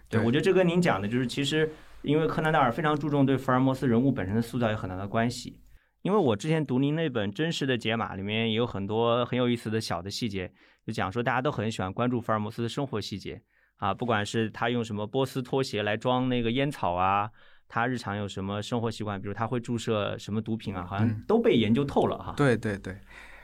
[0.10, 0.26] 对，对。
[0.26, 1.70] 我觉得这跟您讲的就是，其实
[2.02, 5.60] 因为柯南道尔非常注重对福尔摩斯人物本身的塑造有很大的关系。
[6.04, 10.50] 因为我之前读您那本《真实的解码》里面也有很多很有意思的小的细节，
[10.86, 13.42] 就讲说大家都很喜欢关注福尔摩斯的生活细节
[13.78, 17.30] 啊，不管是他用什么波斯拖鞋来装那个烟草啊，
[17.68, 22.34] 他日常有什么生活习惯，比如他会注射什么毒品啊，好像嗯都被研究透了哈。
[22.36, 22.98] 对对对，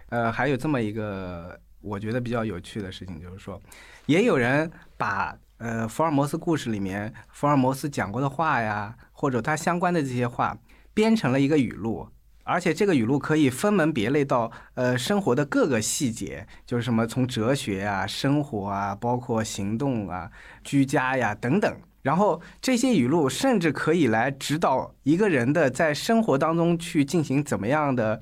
[0.09, 3.61] 呃，还有这么一个我觉得比较有趣的事情，就是说，
[4.07, 10.57] 也有人把呃福尔摩斯故事里面福尔摩斯讲过的话呀，或者他相关的这些话，
[10.93, 12.09] 编成了一个语录。
[12.43, 20.29] 而且这个语录可以分门别类到呃生活的各个细节，就是什么从哲学啊、生活啊，包括行动啊、
[20.63, 21.75] 居家呀等等。
[22.01, 28.21] 然后这些语录甚至可以来指导一个人的在生活当中去进行怎么样的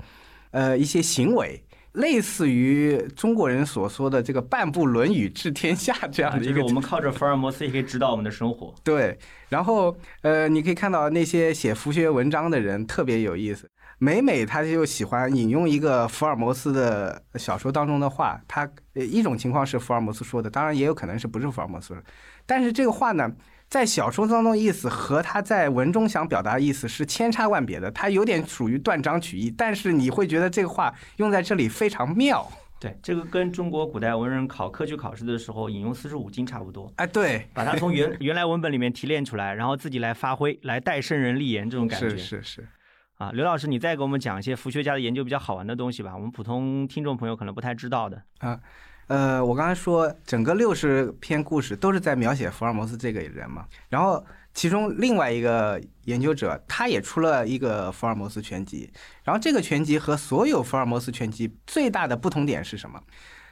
[0.52, 8.72] 呃一些行为，类似于中国人所说的这个“半部《论语》治天下”这样啊，的一个就是我们靠着福尔摩斯也可以指导我们的生活。
[8.84, 13.68] 对，然后呃，你可以看到那些写佛学文章的人特别有意思，
[14.02, 22.02] 每每他就喜欢引用一个福尔摩斯的小说当中的话，他呃一种情况是福尔摩斯说的，当然也有可能是不是福尔摩斯说的，
[22.44, 23.30] 但是这个话呢。
[23.68, 32.46] 在小说当中意思和他在文中想表达的意思是千差万别的，他有点属于断章取义，但是你会觉得这个话用在这里非常妙。
[32.78, 42.10] 对，这个跟中国古代文人考科举考试的时候引用四书五经差不多，哎，对，把它从原原来文本里面提炼出来，然后自己来发挥，来代圣人立言这种感觉。
[42.10, 42.68] 是是是，
[43.22, 48.20] 啊，刘老师，你再给我们讲一些佛学家的研究比较好玩的东西吧，我们普通听众朋友可能不太知道的。
[48.38, 48.58] 啊
[49.06, 58.90] 呃，我刚才说整个六十篇故事都是在描写福尔摩斯这个人嘛，然后其中另外一个研究者他也出了一个福尔摩斯全集，
[59.22, 63.00] 然后这个全集和所有福尔摩斯全集最大的不同点是什么？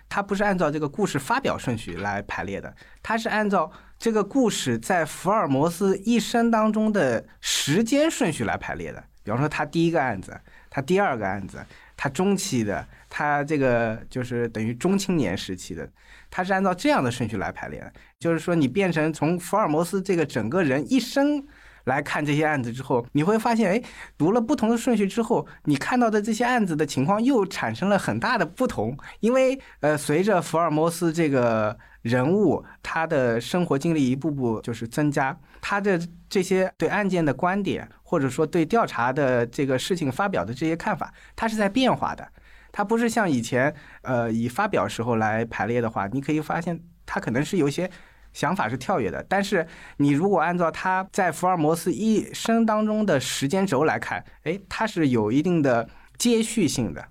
[0.09, 9.05] 它不是按照这个故事发表顺序来排列的，它是按照这个故事在福尔摩斯一生当中的时间顺序来排列的。
[9.23, 11.65] 比方说，他第一个案子，他第二个案子，
[11.97, 15.89] 他中期的，他这个就是等于中青年时期的，
[16.31, 17.93] 他是按照这样的顺序来排列的。
[18.19, 21.47] 就是说，你变成从福尔摩斯这个整个人一生
[21.85, 23.83] 来看这些案子之后，你会发现，哎，
[24.19, 28.97] 读了不同的顺序之后，你看到的这些案子的情况又产生了很大的不同。
[29.21, 42.27] 因为，呃，随着福尔摩斯这个人物他的生活经历一步步就是增加，他的这些对案件的观点，或者说对调查的这个事情发表的这些看法，它是在变化的。
[42.73, 47.91] 它不是像以前，呃，以发表时候来排列的话，你可以发现它可能是有些
[48.33, 49.25] 想法是跳跃的。
[49.29, 49.67] 但是
[49.97, 57.05] 你如果按照他在福尔摩斯一生当中的时间轴来看，哎，它是有一定的接续性的。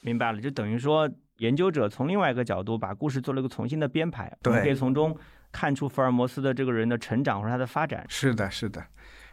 [0.00, 5.16] 明白了，就等于说研究者从另外一个角度把故事做了一个重新的编排，我们对可以从中
[5.50, 8.04] 看出福尔摩斯的这个人的成长或者他的发展。
[8.08, 8.84] 是的，是的。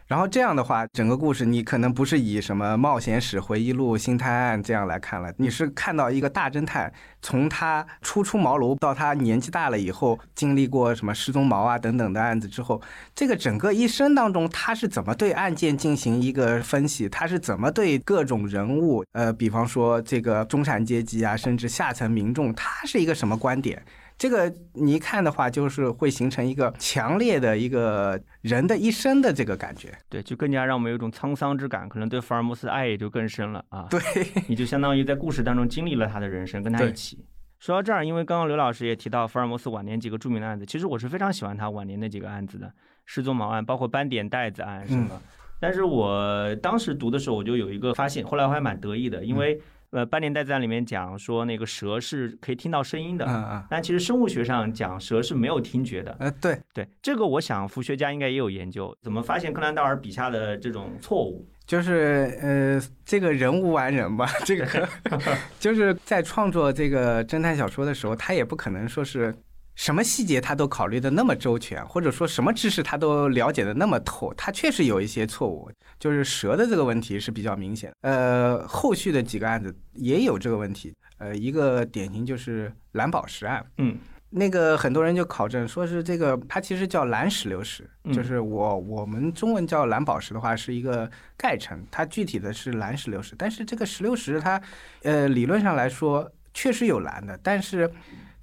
[0.06, 12.80] 然后这样的话，整个故事你可能不是以什么冒险史、回忆录、新探案这样来看了，你是看到一个大侦探从他初出茅庐到他年纪大了以后，经历过什么失踪毛啊等等的案子之后，
[13.16, 23.82] 这个整个一生当中他是怎么对案件进行一个分析，他是怎么对各种人物，呃，比方说这个中产阶级啊，甚至下层民众，他是一个什么观点？
[24.18, 29.92] 这个你一看的话，就是会形成一个强烈的一个人的一生的这个感觉。
[30.08, 33.86] 对，就更加让我们有一种沧桑之感，可能对福尔摩斯的爱也就更深了啊。
[33.90, 34.00] 对，
[34.48, 37.24] 你就相当于在故事当中经历了他的人生，跟他一起。
[37.58, 42.72] 说到这儿，因为刚刚刘老师也提到福尔摩斯晚年几个著名的案子，其实我是非常喜欢他晚年那几个案子的，
[43.04, 45.20] 失踪毛案，包括斑点袋子案什么。
[45.58, 49.58] 但是我当时读的时候，我就有一个发现，后来我还蛮得意的，因为、
[49.96, 56.14] 呃，斑点袋子案里面讲说那个蛇是可以听到声音的，嗯嗯，但其实生物学上讲蛇是没有听觉的。
[56.20, 61.48] 呃，对，对这个，我想佛学家应该也有研究，怎么发现柯南道尔笔下的这种错误。
[61.64, 64.88] 就是呃，这个人无完人吧，这个
[65.58, 69.34] 就是在创作这个侦探小说的时候，他也不可能说是
[69.76, 75.70] 什么细节他都考虑的那么周全，或者说什么知识他都了解的那么透，他确实有一些错误。
[76.00, 83.96] 就是蛇的这个问题是比较明显的，呃，后续的几个案子也有这个问题，呃，一个典型就是蓝宝石案，嗯，
[84.30, 93.34] 那个很多人就考证说是这个，它其实叫蓝石榴石，嗯就是我我们中文叫蓝宝石的话是一个概称，它具体的是蓝石榴石。
[93.38, 94.60] 但是这个石榴石它，
[95.02, 97.90] 呃，理论上来说确实有蓝的，但是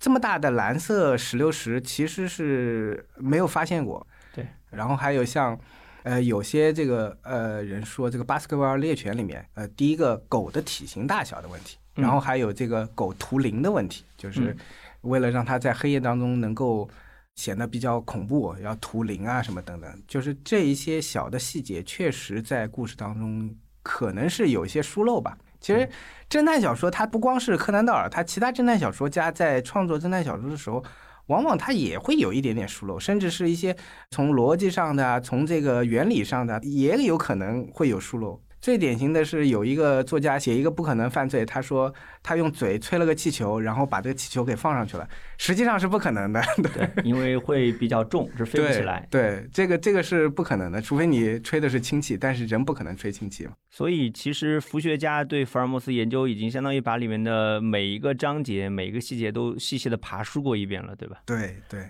[0.04, 4.06] 这么大的蓝色石榴石其实是没有发现过。
[4.36, 5.58] 对，然后还有像。
[6.06, 14.58] 呃，有些这个呃人说，这个巴斯克维尔猎犬里面，呃，第一个狗的体型大小的问题，嗯然后还有这个狗图灵的问题，就是嗯
[15.04, 16.90] 为了让它在黑夜当中能够
[17.36, 25.38] 显得比较恐怖，要图灵啊什么等等，就是这一些小的细节，确实在故事当中可能是有一些疏漏吧。
[25.64, 25.90] 其实，
[26.30, 30.84] 侦探小说它不光是柯南道尔，他其他侦探小说家在创作侦探小说的时候，
[31.28, 33.74] 往往他也会有一点点疏漏，甚至是一些
[34.12, 38.42] 从逻辑上的啊、从这个原理上的，也有可能会有疏漏。
[38.64, 41.94] 最典型的是有一个作家写一个不可能犯罪，他说
[42.24, 45.06] 他用嘴吹了个气球，然后把这个气球给放上去了，
[45.38, 46.42] 实际上是不可能的。
[46.74, 49.06] 对，因为会比较重，是飞不起来。
[49.12, 53.52] 对，这个这个是不可能的，除非你吹的是氢气，但是人不可能吹氢气嘛。
[53.70, 61.18] 所以其实佛学家对福尔摩斯研究已经相当于把里面的每一个章节、每一个细节都细细的爬梳过一遍了，对吧？
[61.26, 61.82] 对对，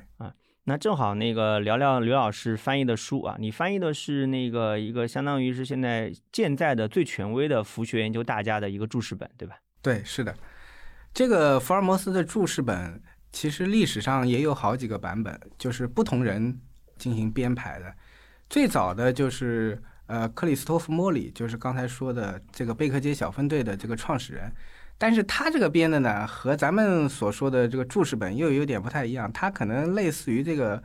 [0.65, 9.57] 那正好那个聊聊刘老师翻译的书啊，你翻译的是那个一个相当于是现在健在的最权威的佛学研究大家的一个注释本，对吧？
[9.81, 10.33] 对，是的，
[11.13, 13.01] 这个福尔摩斯的注释本
[13.33, 16.57] 其实历史上也有好几个版本，就是不同人
[16.97, 17.93] 进行编排的。
[18.49, 24.49] 最早的就是呃克里斯托弗·莫里，就是刚才说的这个贝克街小分队的这个创始人。
[24.97, 30.81] 但是他这个编的呢，和咱们所说的这个注释本又有点不太一样，它可能类似于这个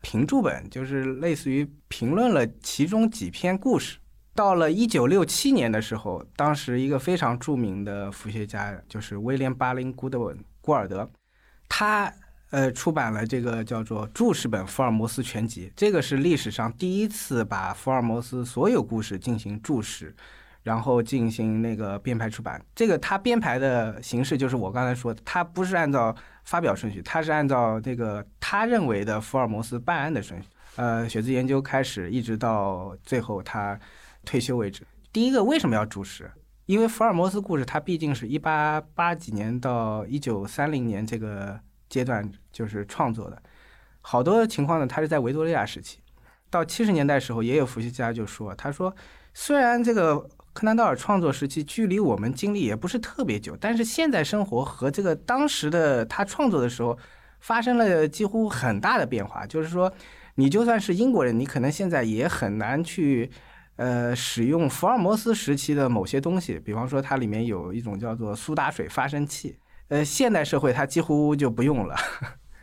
[0.00, 3.98] 评注本，就是类似于评论了其中几篇故事。
[4.34, 11.10] 到了一九六七年的时候，当时一个非常著名的佛学家就是威廉·巴林·古德文古尔德，
[11.68, 12.12] 他
[12.50, 20.14] 呃出版了这个叫做注释本《福尔摩斯全集》，这个是历史上第一次把福尔摩斯所有故事进行注释，
[20.66, 22.60] 然后进行那个编排出版。
[22.74, 26.12] 这个他编排的形式就是我刚才说的，他不是按照
[26.42, 30.48] 发表顺序，他是按照这个他认为的福尔摩斯办案的顺序。
[30.74, 33.78] 呃，血字研究开始一直到最后他
[34.24, 34.82] 退休为止。
[35.12, 36.28] 第一个为什么要注释？
[36.66, 41.56] 因为福尔摩斯故事它毕竟是一八八几年到一九三零年这个
[41.88, 43.40] 阶段就是创作的，
[44.00, 46.00] 好多情况呢，它是在维多利亚时期。
[46.50, 48.92] 到七十年代时候，也有复学家就说，他说
[49.32, 56.98] 虽然这个柯南道尔创作时期距离我们经历也不是特别久，但是现在生活和这个当时的他创作的时候
[57.40, 59.46] 发生了几乎很大的变化。
[59.46, 59.92] 就是说，
[60.36, 63.30] 你就算是英国人，你可能现在也很难去。
[63.76, 71.94] 呃，使用福尔摩斯时期的某些东西，比方说它里面有一种叫做苏打水发生器，呃，现代社会它几乎就不用了。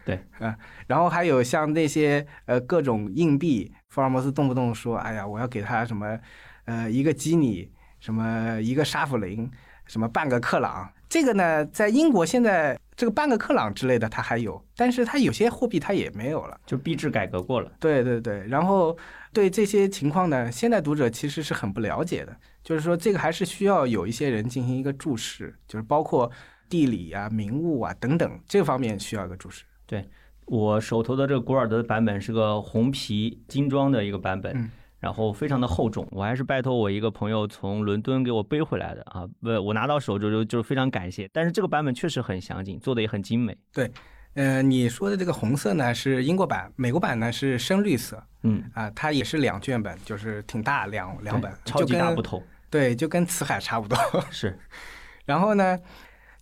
[0.04, 6.18] 对， 啊，然后还有像那些呃各种硬币，福尔摩斯动不动说，哎呀，我要给他什么，
[6.66, 7.72] 呃，一个基尼，
[8.04, 9.50] 什么一个沙弗林，
[9.86, 10.92] 什么半个克朗。
[11.08, 17.72] 这个呢，在英国现在这个半个克朗之类的它还有，但是它有些货币它也没有了，就币制改革过了。
[17.80, 18.98] 对对对，然后。
[19.34, 22.38] 对这些情况呢，现代读者其实是很不了解的。
[22.64, 26.30] 就是说，这个还是需要有一些人进行一个注释，就是包括
[26.70, 29.64] 地理啊、名物啊等等这方面需要一个注释。
[29.88, 30.08] 对
[30.46, 34.70] 我手头的这个古尔德的版本是个红皮精装的一个版本，
[35.04, 39.28] 然后非常的厚重，我还是拜托我一个朋友从伦敦给我背回来的啊。
[39.42, 41.30] 不，我拿到手就就就非常感谢。
[41.34, 43.58] 但是这个版本确实很详尽，做的也很精美。
[43.74, 43.92] 对。
[44.36, 48.24] 呃，你说的这个红色呢是英国版，美国版呢是深绿色。
[48.44, 52.42] 嗯啊，它也是两卷本，就是挺大两两本，超级大不同。
[52.70, 53.98] 对，就跟辞海差不多。
[54.32, 54.58] 是。
[55.28, 55.78] 然后呢，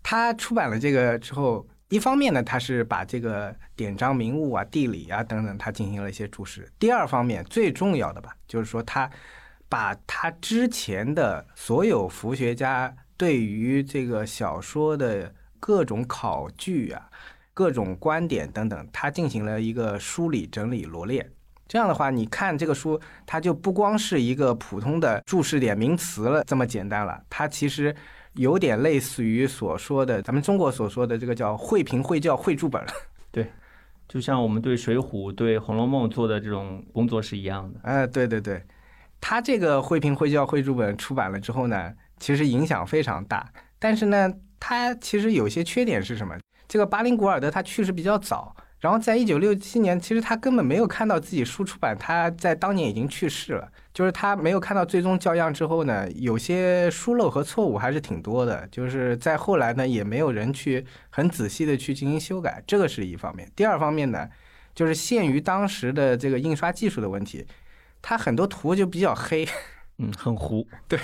[0.04, 6.66] 他出版了这个之后，一方面呢，他是把这个典章名物啊、地理啊等等，他进行了一些注释。
[6.80, 9.12] 第二方面，最重要的吧，就是说他
[9.68, 17.10] 把他之前的所有佛学家对于这个小说的各种考据啊。
[17.54, 21.30] 各种观点等等，他进行了一个梳理、整理、罗列。
[21.68, 27.22] 这样的话，你看这个书，它就不光是一个普通的注释点名词了这么简单了。
[27.30, 27.94] 它其实
[28.34, 32.84] 有点类似于所说的咱们中国所说的这个叫会评会教会注本。
[33.32, 33.52] 对，
[34.08, 37.80] 就像我们对《水浒》、对《红楼梦》做的这种工作是一样的。
[37.84, 38.64] 哎，对对对，
[39.20, 43.52] 他这个会评会教会注本出版了之后呢，其实影响非常大。
[43.80, 46.38] 但是呢，它其实有些缺点是什么？
[46.68, 53.72] 这个巴林古尔德他去世比较早，然后在一九六七年，其实他根本没有看到自己书出版，他在当年已经去世了。
[53.94, 58.68] 就是他没有看到最终校样之后呢，有些疏漏和错误还是挺多的。
[58.72, 63.48] 就是在后来呢，也没有人去很仔细的去进行修改，这个是一方面。
[63.56, 64.28] 第二方面呢，
[64.74, 67.46] 就是限于当时的这个印刷技术的问题，
[68.02, 69.48] 它很多图就比较黑，
[70.00, 70.66] 嗯，很糊。
[70.88, 70.98] 对，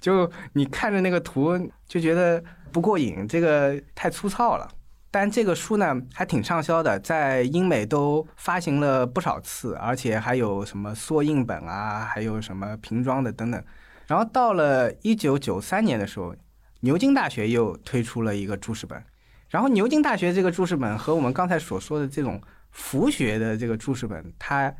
[0.00, 2.42] 就你看着那个图就觉得
[2.72, 4.66] 不过瘾，这个太粗糙了。
[5.10, 13.62] 但这个书呢还挺畅销的，在英美都发行了不少次，而且还有什么缩印本啊，还有什么瓶装的等等。
[14.06, 16.34] 然后到了一九九三年的时候，
[16.80, 19.02] 牛津大学又推出了一个注释本。
[19.48, 22.40] 然后牛津大学这个注释本和我们刚才所说的这种
[22.70, 24.72] 佛学的这个注释本，它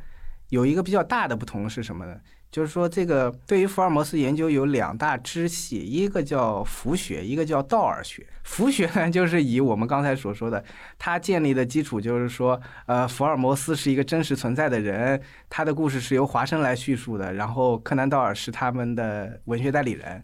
[0.47, 2.15] 有一个比较大的不同是什么呢？
[2.51, 8.27] 就是说，这个对于福尔摩斯研究有两大支系，一个叫福学，一个叫道尔学。
[8.43, 10.61] 福学呢，就是以我们刚才所说的，
[10.99, 20.21] 他建立的基础就是说，呃，福尔摩斯是一个真实存在的人，他的故事是由华生来叙述的，然后柯南道尔是他们的文学代理人。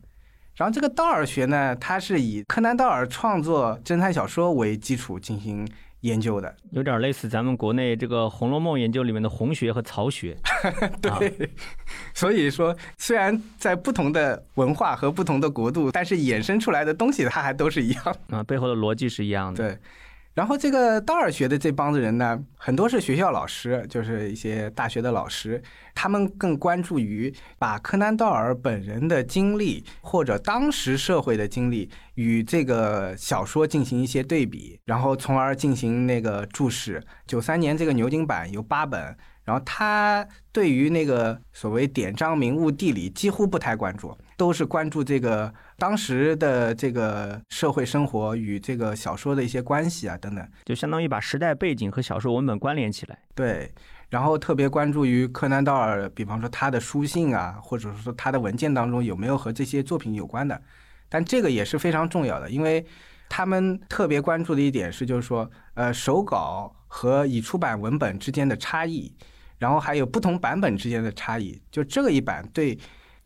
[0.56, 5.66] 然后这个道尔学呢，它是以柯南道尔创作侦探小说为基础进行。
[6.08, 10.36] 研究的有点类似咱们国内这个《红楼梦》研究里面的红学和曹学，
[11.02, 11.50] 对，
[12.14, 19.70] 所以说虽然在不同的文化和不同的国度，但是衍生出来的东西它还都是一样啊，背后的逻辑是一样的。
[19.70, 19.78] 对。
[20.38, 25.60] 然后这个道尔学的这帮子人呢，很多是学校老师，就是一些大学的老师，
[25.96, 37.04] 他们更关注于把柯南道尔本人的经历或者当时社会的经历与这个小说进行一些对比，然后从而进行那个注释。
[37.26, 39.18] 九三年这个牛津版有八本。
[39.44, 53.18] 然后他对于那个所谓典章名物地理几乎不太关注，都是关注这个当时的这个社会生活与这个小说的一些关系啊等等，就相当于把时代背景和小说文本关联起来。
[53.34, 53.70] 对，
[54.10, 60.62] 然后特别关注于柯南道尔，比方说他的书信啊，或者说他的文件当中有没有和这些作品有关的，
[61.10, 62.86] 但这个也是非常重要的，因为
[63.28, 69.12] 他们特别关注的一点是，就是说，呃，手稿和已出版文本之间的差异。
[69.60, 72.78] 然后还有不同版本之间的差异，就这个一版对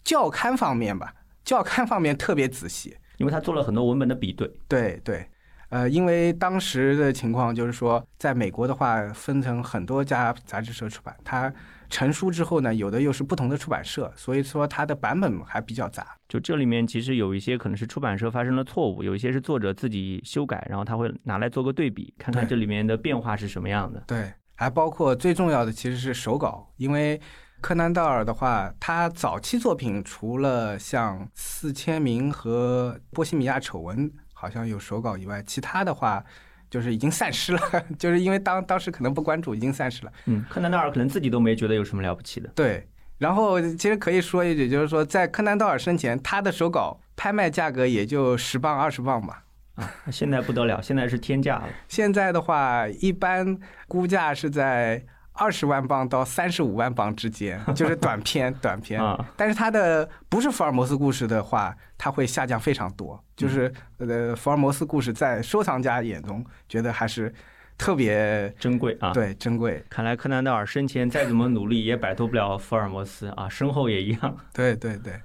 [0.03, 2.95] 教刊方面吧，教刊方面特别仔细。
[3.17, 4.51] 因为他做了很多文本的比对。
[4.67, 5.29] 对对，
[5.69, 11.53] 呃，因为当时的情况就是说，在美国的话，分成很多家杂志社出版，它
[11.87, 16.07] 成书之后呢，有的又是不同的出版社，所以说它的版本还比较杂。
[16.27, 24.03] 就这里面其实有一些可能是出版社发生了错误，有一些是作者自己修改，然后他会拿来做个对比，看看这里面的变化是什么样的。
[24.07, 27.21] 对，还包括最重要的其实是手稿，因为
[27.61, 36.23] 柯南道尔的话，他早期作品除了像《四千名》和《波西米亚丑闻》好像有手稿以外，其他的话
[36.69, 37.59] 就是已经散失了，
[37.99, 40.11] 就是因为当当时可能不关注，已经散失了。
[40.25, 42.49] 嗯，柯南道尔可能自己都没觉得有什么了不起的。
[42.55, 42.87] 对，
[43.19, 49.43] 然后其实可以说一句，就是说在柯南道尔生前，他的手稿拍卖价格也就十磅二十磅吧。
[49.75, 51.69] 啊，现在不得了，现在是天价了。
[51.87, 53.57] 现在的话，一般
[53.87, 59.03] 估价是在二十万镑到三十五万镑之间， 就是短篇短篇。
[59.03, 63.21] 啊，但是它的不是福尔摩斯故事的话，它会下降非常多。
[63.35, 67.33] 就是呃，福尔摩斯故事在收藏家眼中觉得还是
[67.77, 69.83] 特别珍贵啊。，对珍贵。
[69.89, 74.37] 看来柯南道尔生前再怎么努力，也摆脱不了福尔摩斯啊，身后也一样。
[74.53, 75.19] 对对对。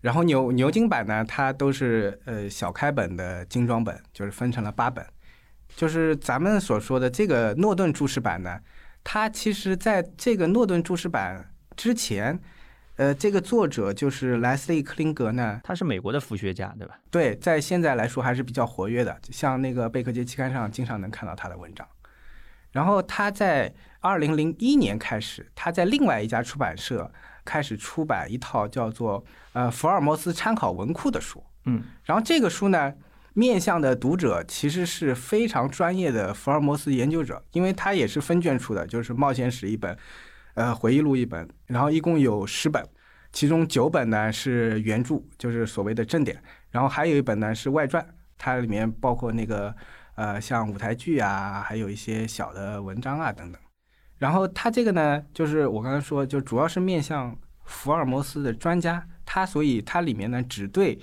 [0.00, 5.04] 然后牛牛津版呢，它都是呃小开本的精装本，就是分成了八本。
[5.74, 8.58] 就是咱们所说的这个诺顿注释版呢，
[9.10, 12.38] 它其实在这个诺顿注释版之前，
[12.96, 16.98] 呃，这个作者就是莱斯利·克林格呢，他是美国的佛学家，对吧？
[17.10, 21.88] 对，在现在来说还是比较活跃的，像那个贝克街期刊上经常能看到他的文章。
[22.70, 27.10] 然后他在二零零一年开始，他在另外一家出版社
[27.46, 31.42] 开始出版一套叫做呃福尔摩斯参考文库的书。
[31.64, 32.92] 嗯，然后这个书呢，
[33.38, 39.96] 面向的读者其实是非常专业的福尔摩斯研究者，因为它也是分卷出的，就是冒险史一本，
[40.54, 42.84] 呃，回忆录一本，然后一共有十本，
[43.30, 48.04] 其中九本呢是原著，就是所谓的正典，然后还有一本呢是外传，
[48.36, 49.72] 它里面包括那个
[50.16, 53.62] 呃像舞台剧啊，还有一些小的文章啊等等。
[54.16, 60.98] 然后它这个呢，就是我刚才说，就主要是面向福尔摩斯的专家，它所以它里面呢只对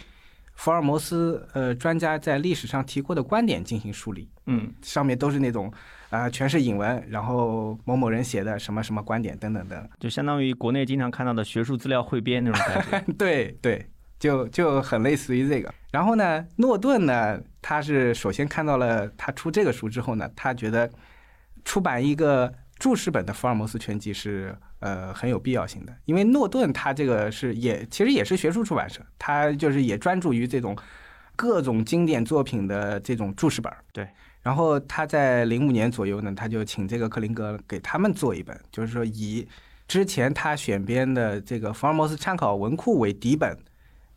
[0.56, 5.72] 福尔摩斯呃专家在历史上提过的观点进行梳理，嗯，上面都是那种
[6.10, 9.90] 啊、呃全是引文，然后某某人写的什么什么观点等等等。
[10.00, 13.14] 就相当于国内经常看到的学术资料汇编那种感觉。
[13.20, 13.86] 对对，
[14.18, 15.74] 就就很类似于这个。
[15.92, 20.90] 然后呢，诺顿呢，他是首先看到了他出这个书之后呢，他觉得
[21.64, 30.76] 出版一个注释本的福尔摩斯全集是呃很有必要性的，因为诺顿他这个是也其实也是学术出版社，他就是也专注于这种
[31.36, 33.72] 各种经典作品的这种注释本。
[33.92, 34.08] 对。
[34.42, 39.48] 然后他在零五年左右呢，他就请这个克林格给他们做一本，就是说以
[39.88, 43.58] 之前他选编的这个福尔摩斯参考文库为底本，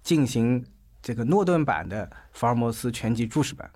[0.02, 0.62] 进行
[1.00, 3.66] 这个诺顿版的福尔摩斯全集注释本。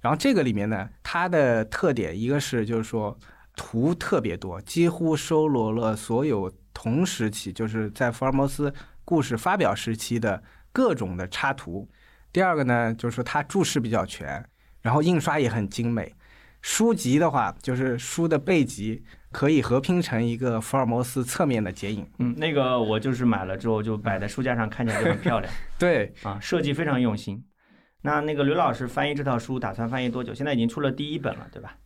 [0.00, 3.18] 然后这个里面呢，它的特点一个是就是说
[3.56, 8.72] 图特别多，几乎收罗了所有同时期就是在福尔摩斯
[9.04, 10.40] 故事发表时期的
[10.72, 11.88] 各种的插图。
[12.32, 14.44] 第二个呢，就是说它注释比较全，
[14.82, 16.14] 然后印刷也很精美。
[16.60, 22.06] 书籍的话，就是书的背脊可以合拼成一个福尔摩斯侧面的剪影。
[22.18, 27.42] 嗯，那个我就是买了之后就摆在书架上，看起来就很漂亮 对，啊，设计非常用心。
[28.02, 30.34] 那那个刘老师翻译这套书打算翻译多久？
[30.34, 31.76] 现在已经出了第一本了，对吧？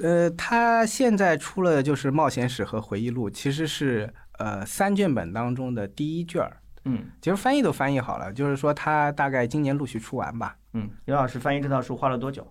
[0.00, 6.56] 呃，他现在出了就是冒险史和回忆录，其实是呃三卷本当中的第一卷儿。
[6.84, 10.56] 嗯其实翻译都翻译好了，就是说他大概今年陆续出完吧。
[10.72, 12.46] 嗯，刘老师翻译这套书花了多久？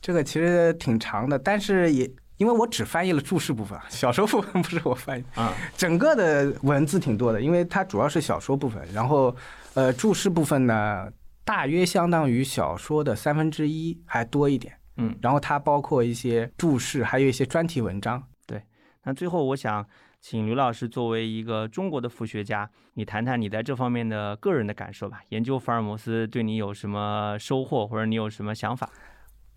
[0.00, 9.34] 这个其实挺长的，但是也因为我只翻译了注释部分，小说部分不是我翻译，啊， 整个的文字挺多的，因为它主要是小说部分，然后
[9.74, 11.08] 呃注释部分呢
[11.44, 18.22] 大约相当于小说的三分之一还多一点，嗯，然后它包括一些注释，还有一些专题文章。
[18.46, 18.62] 对
[19.04, 19.86] 那最后我想
[20.20, 25.20] 请刘老师作为一个中国的佛学家，你谈谈你在这方面的个人的感受吧。
[25.30, 28.88] 研究福尔摩斯对你有什么收获，或者你有什么想法？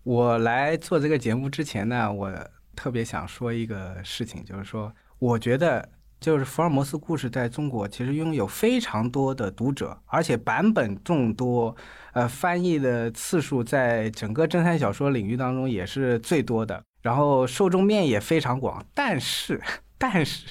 [0.02, 2.32] 我来做这个节目之前呢，我
[2.74, 5.88] 特别想说一个事情，就是说，我觉得
[6.20, 11.74] 就是福尔摩斯故事在中国其实拥有非常多的读者，而且版本众多，
[12.16, 18.82] 呃，翻译的次数在整个侦探小说领域当中也是最多的，然后受众面也非常广。
[18.94, 19.60] 但是，
[19.98, 20.46] 但是。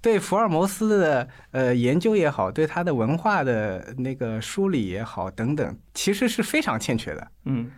[0.00, 7.28] 对福尔摩斯的呃研究也好，对他的文化的那个梳理也好等等，其实是非常欠缺的。
[7.44, 7.70] 嗯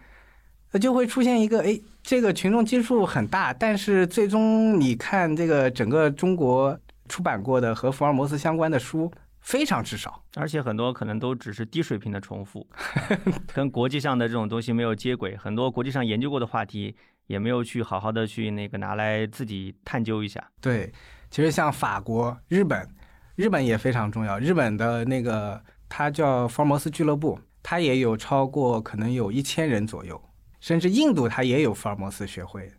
[0.71, 6.79] 那就会出现一个，哎，这个群众基数很大，但是最终你看这个整个中国
[7.09, 9.11] 出版过的和福尔摩斯相关的书
[9.43, 10.25] 非常之少。
[10.37, 12.67] 而且很多可能都只是低水平的重复，
[13.53, 15.37] 跟国际上的这种东西没有接轨。
[15.37, 20.43] 很多国际上研究过的话题，也没有去好好的去那个拿来自己探究一下。
[20.61, 20.93] 对，
[21.31, 22.89] 其实像法国、日本，
[23.37, 24.39] 日本也非常重要。
[24.39, 30.21] 日本的那个它叫福尔摩斯俱乐部，它也有超过可能有一千人左右。
[30.61, 32.71] 甚至印度它也有福尔摩斯学会，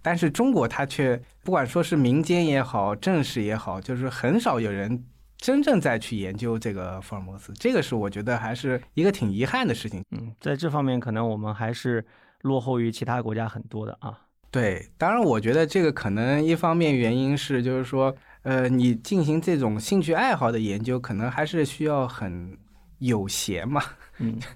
[0.00, 5.04] 但是中国它却不管说是民间也好，正式也好，就是很少有人
[5.38, 7.52] 真正在去研究这个福尔摩斯。
[7.54, 10.04] 这个是我觉得还是一个挺遗憾的事情。
[10.10, 12.04] 嗯，在这方面可能我们还是
[12.42, 14.18] 落后于其他国家很多的啊。
[14.50, 22.56] 对，当然我觉得这个可能一方面原因是就是说，呃，你进行这种兴趣爱好的研究，可能还是需要很
[22.98, 23.82] 有闲嘛。
[24.18, 24.38] 嗯。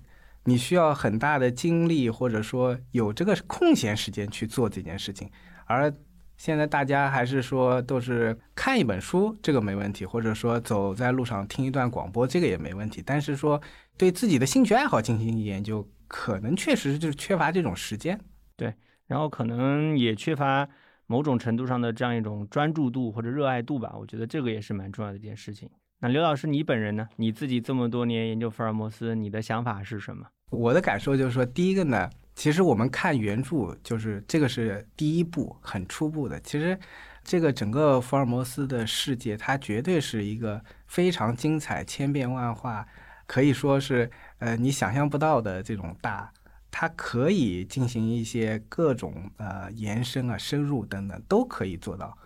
[0.45, 5.31] 你需要很大的精力，或者说有这个空闲时间去做这件事情，
[5.67, 5.95] 而
[6.41, 13.03] 现在大家还是说都是看一本书，这个没问题，或者说走在路上听一段广播，这个也没问题。
[13.05, 13.61] 但是说
[13.99, 18.19] 对自己的兴趣爱好进行研究，可能确实就是缺乏这种时间。
[18.57, 18.73] 对，
[19.07, 20.67] 然后可能也缺乏
[21.05, 23.95] 某种程度上的这样一种专注度或者热爱度吧。
[23.99, 25.69] 我觉得这个也是蛮重要的一件事情。
[25.99, 27.07] 那刘老师，你本人呢？
[27.17, 30.27] 你自己这么多年研究福尔摩斯，你的想法是什么？
[30.49, 32.09] 我的感受就是说，第一个呢，
[32.41, 36.41] 其实我们看原著，就是这个是第一步，很初步的。
[36.41, 36.81] 其实，
[37.23, 42.89] 这个整个福尔摩斯的世界，它绝对是一个非常精彩、千变万化，
[43.27, 46.33] 可以说是呃你想象不到的这种大。
[46.71, 52.17] 它可以进行一些各种呃延伸啊、深入等等，都可以做到。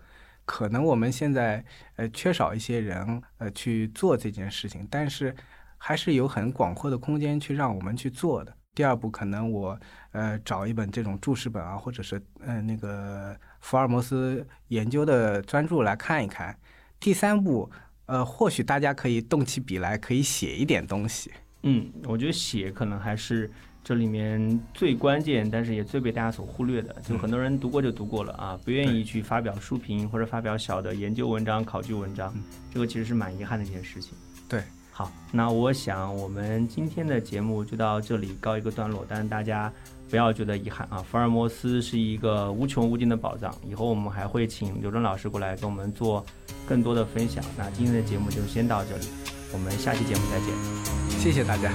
[0.45, 1.61] 可能我们现在
[1.97, 5.35] 呃缺少一些人呃去做这件事情，但是
[5.77, 8.55] 还是有很广阔的空间去让我们去做的。
[8.75, 9.79] 第二步，可能我
[10.11, 16.55] 呃找一本这种注释本啊，或者是呃那个福尔摩斯研究的专著来看一看。
[16.99, 17.71] 第三步，
[18.05, 21.31] 呃，或许大家可以动起笔来，可以写一点东西。
[21.63, 23.49] 嗯，我觉得写可能还是。
[23.87, 32.33] 这里面最关键，但是也最被大家所忽略的，就很多人读过就读过了啊，不愿意去发表书评或者发表小的研究文章、考据文章，
[32.73, 34.17] 这个其实是蛮遗憾的一件事情。
[34.49, 34.63] 对，
[34.97, 39.69] 好，那我想我们今天的节目就到这里告一个段落，但是大家
[40.09, 46.25] 不要觉得遗憾啊，福尔摩斯是一个无穷无尽的宝藏，以后我们还会请刘真老师过来跟我们做
[46.65, 47.43] 更多的分享。
[47.57, 49.05] 那今天的节目就先到这里，
[49.51, 51.69] 我们下期节目再见，谢谢大家，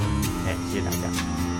[0.46, 1.59] 哎，谢谢大家。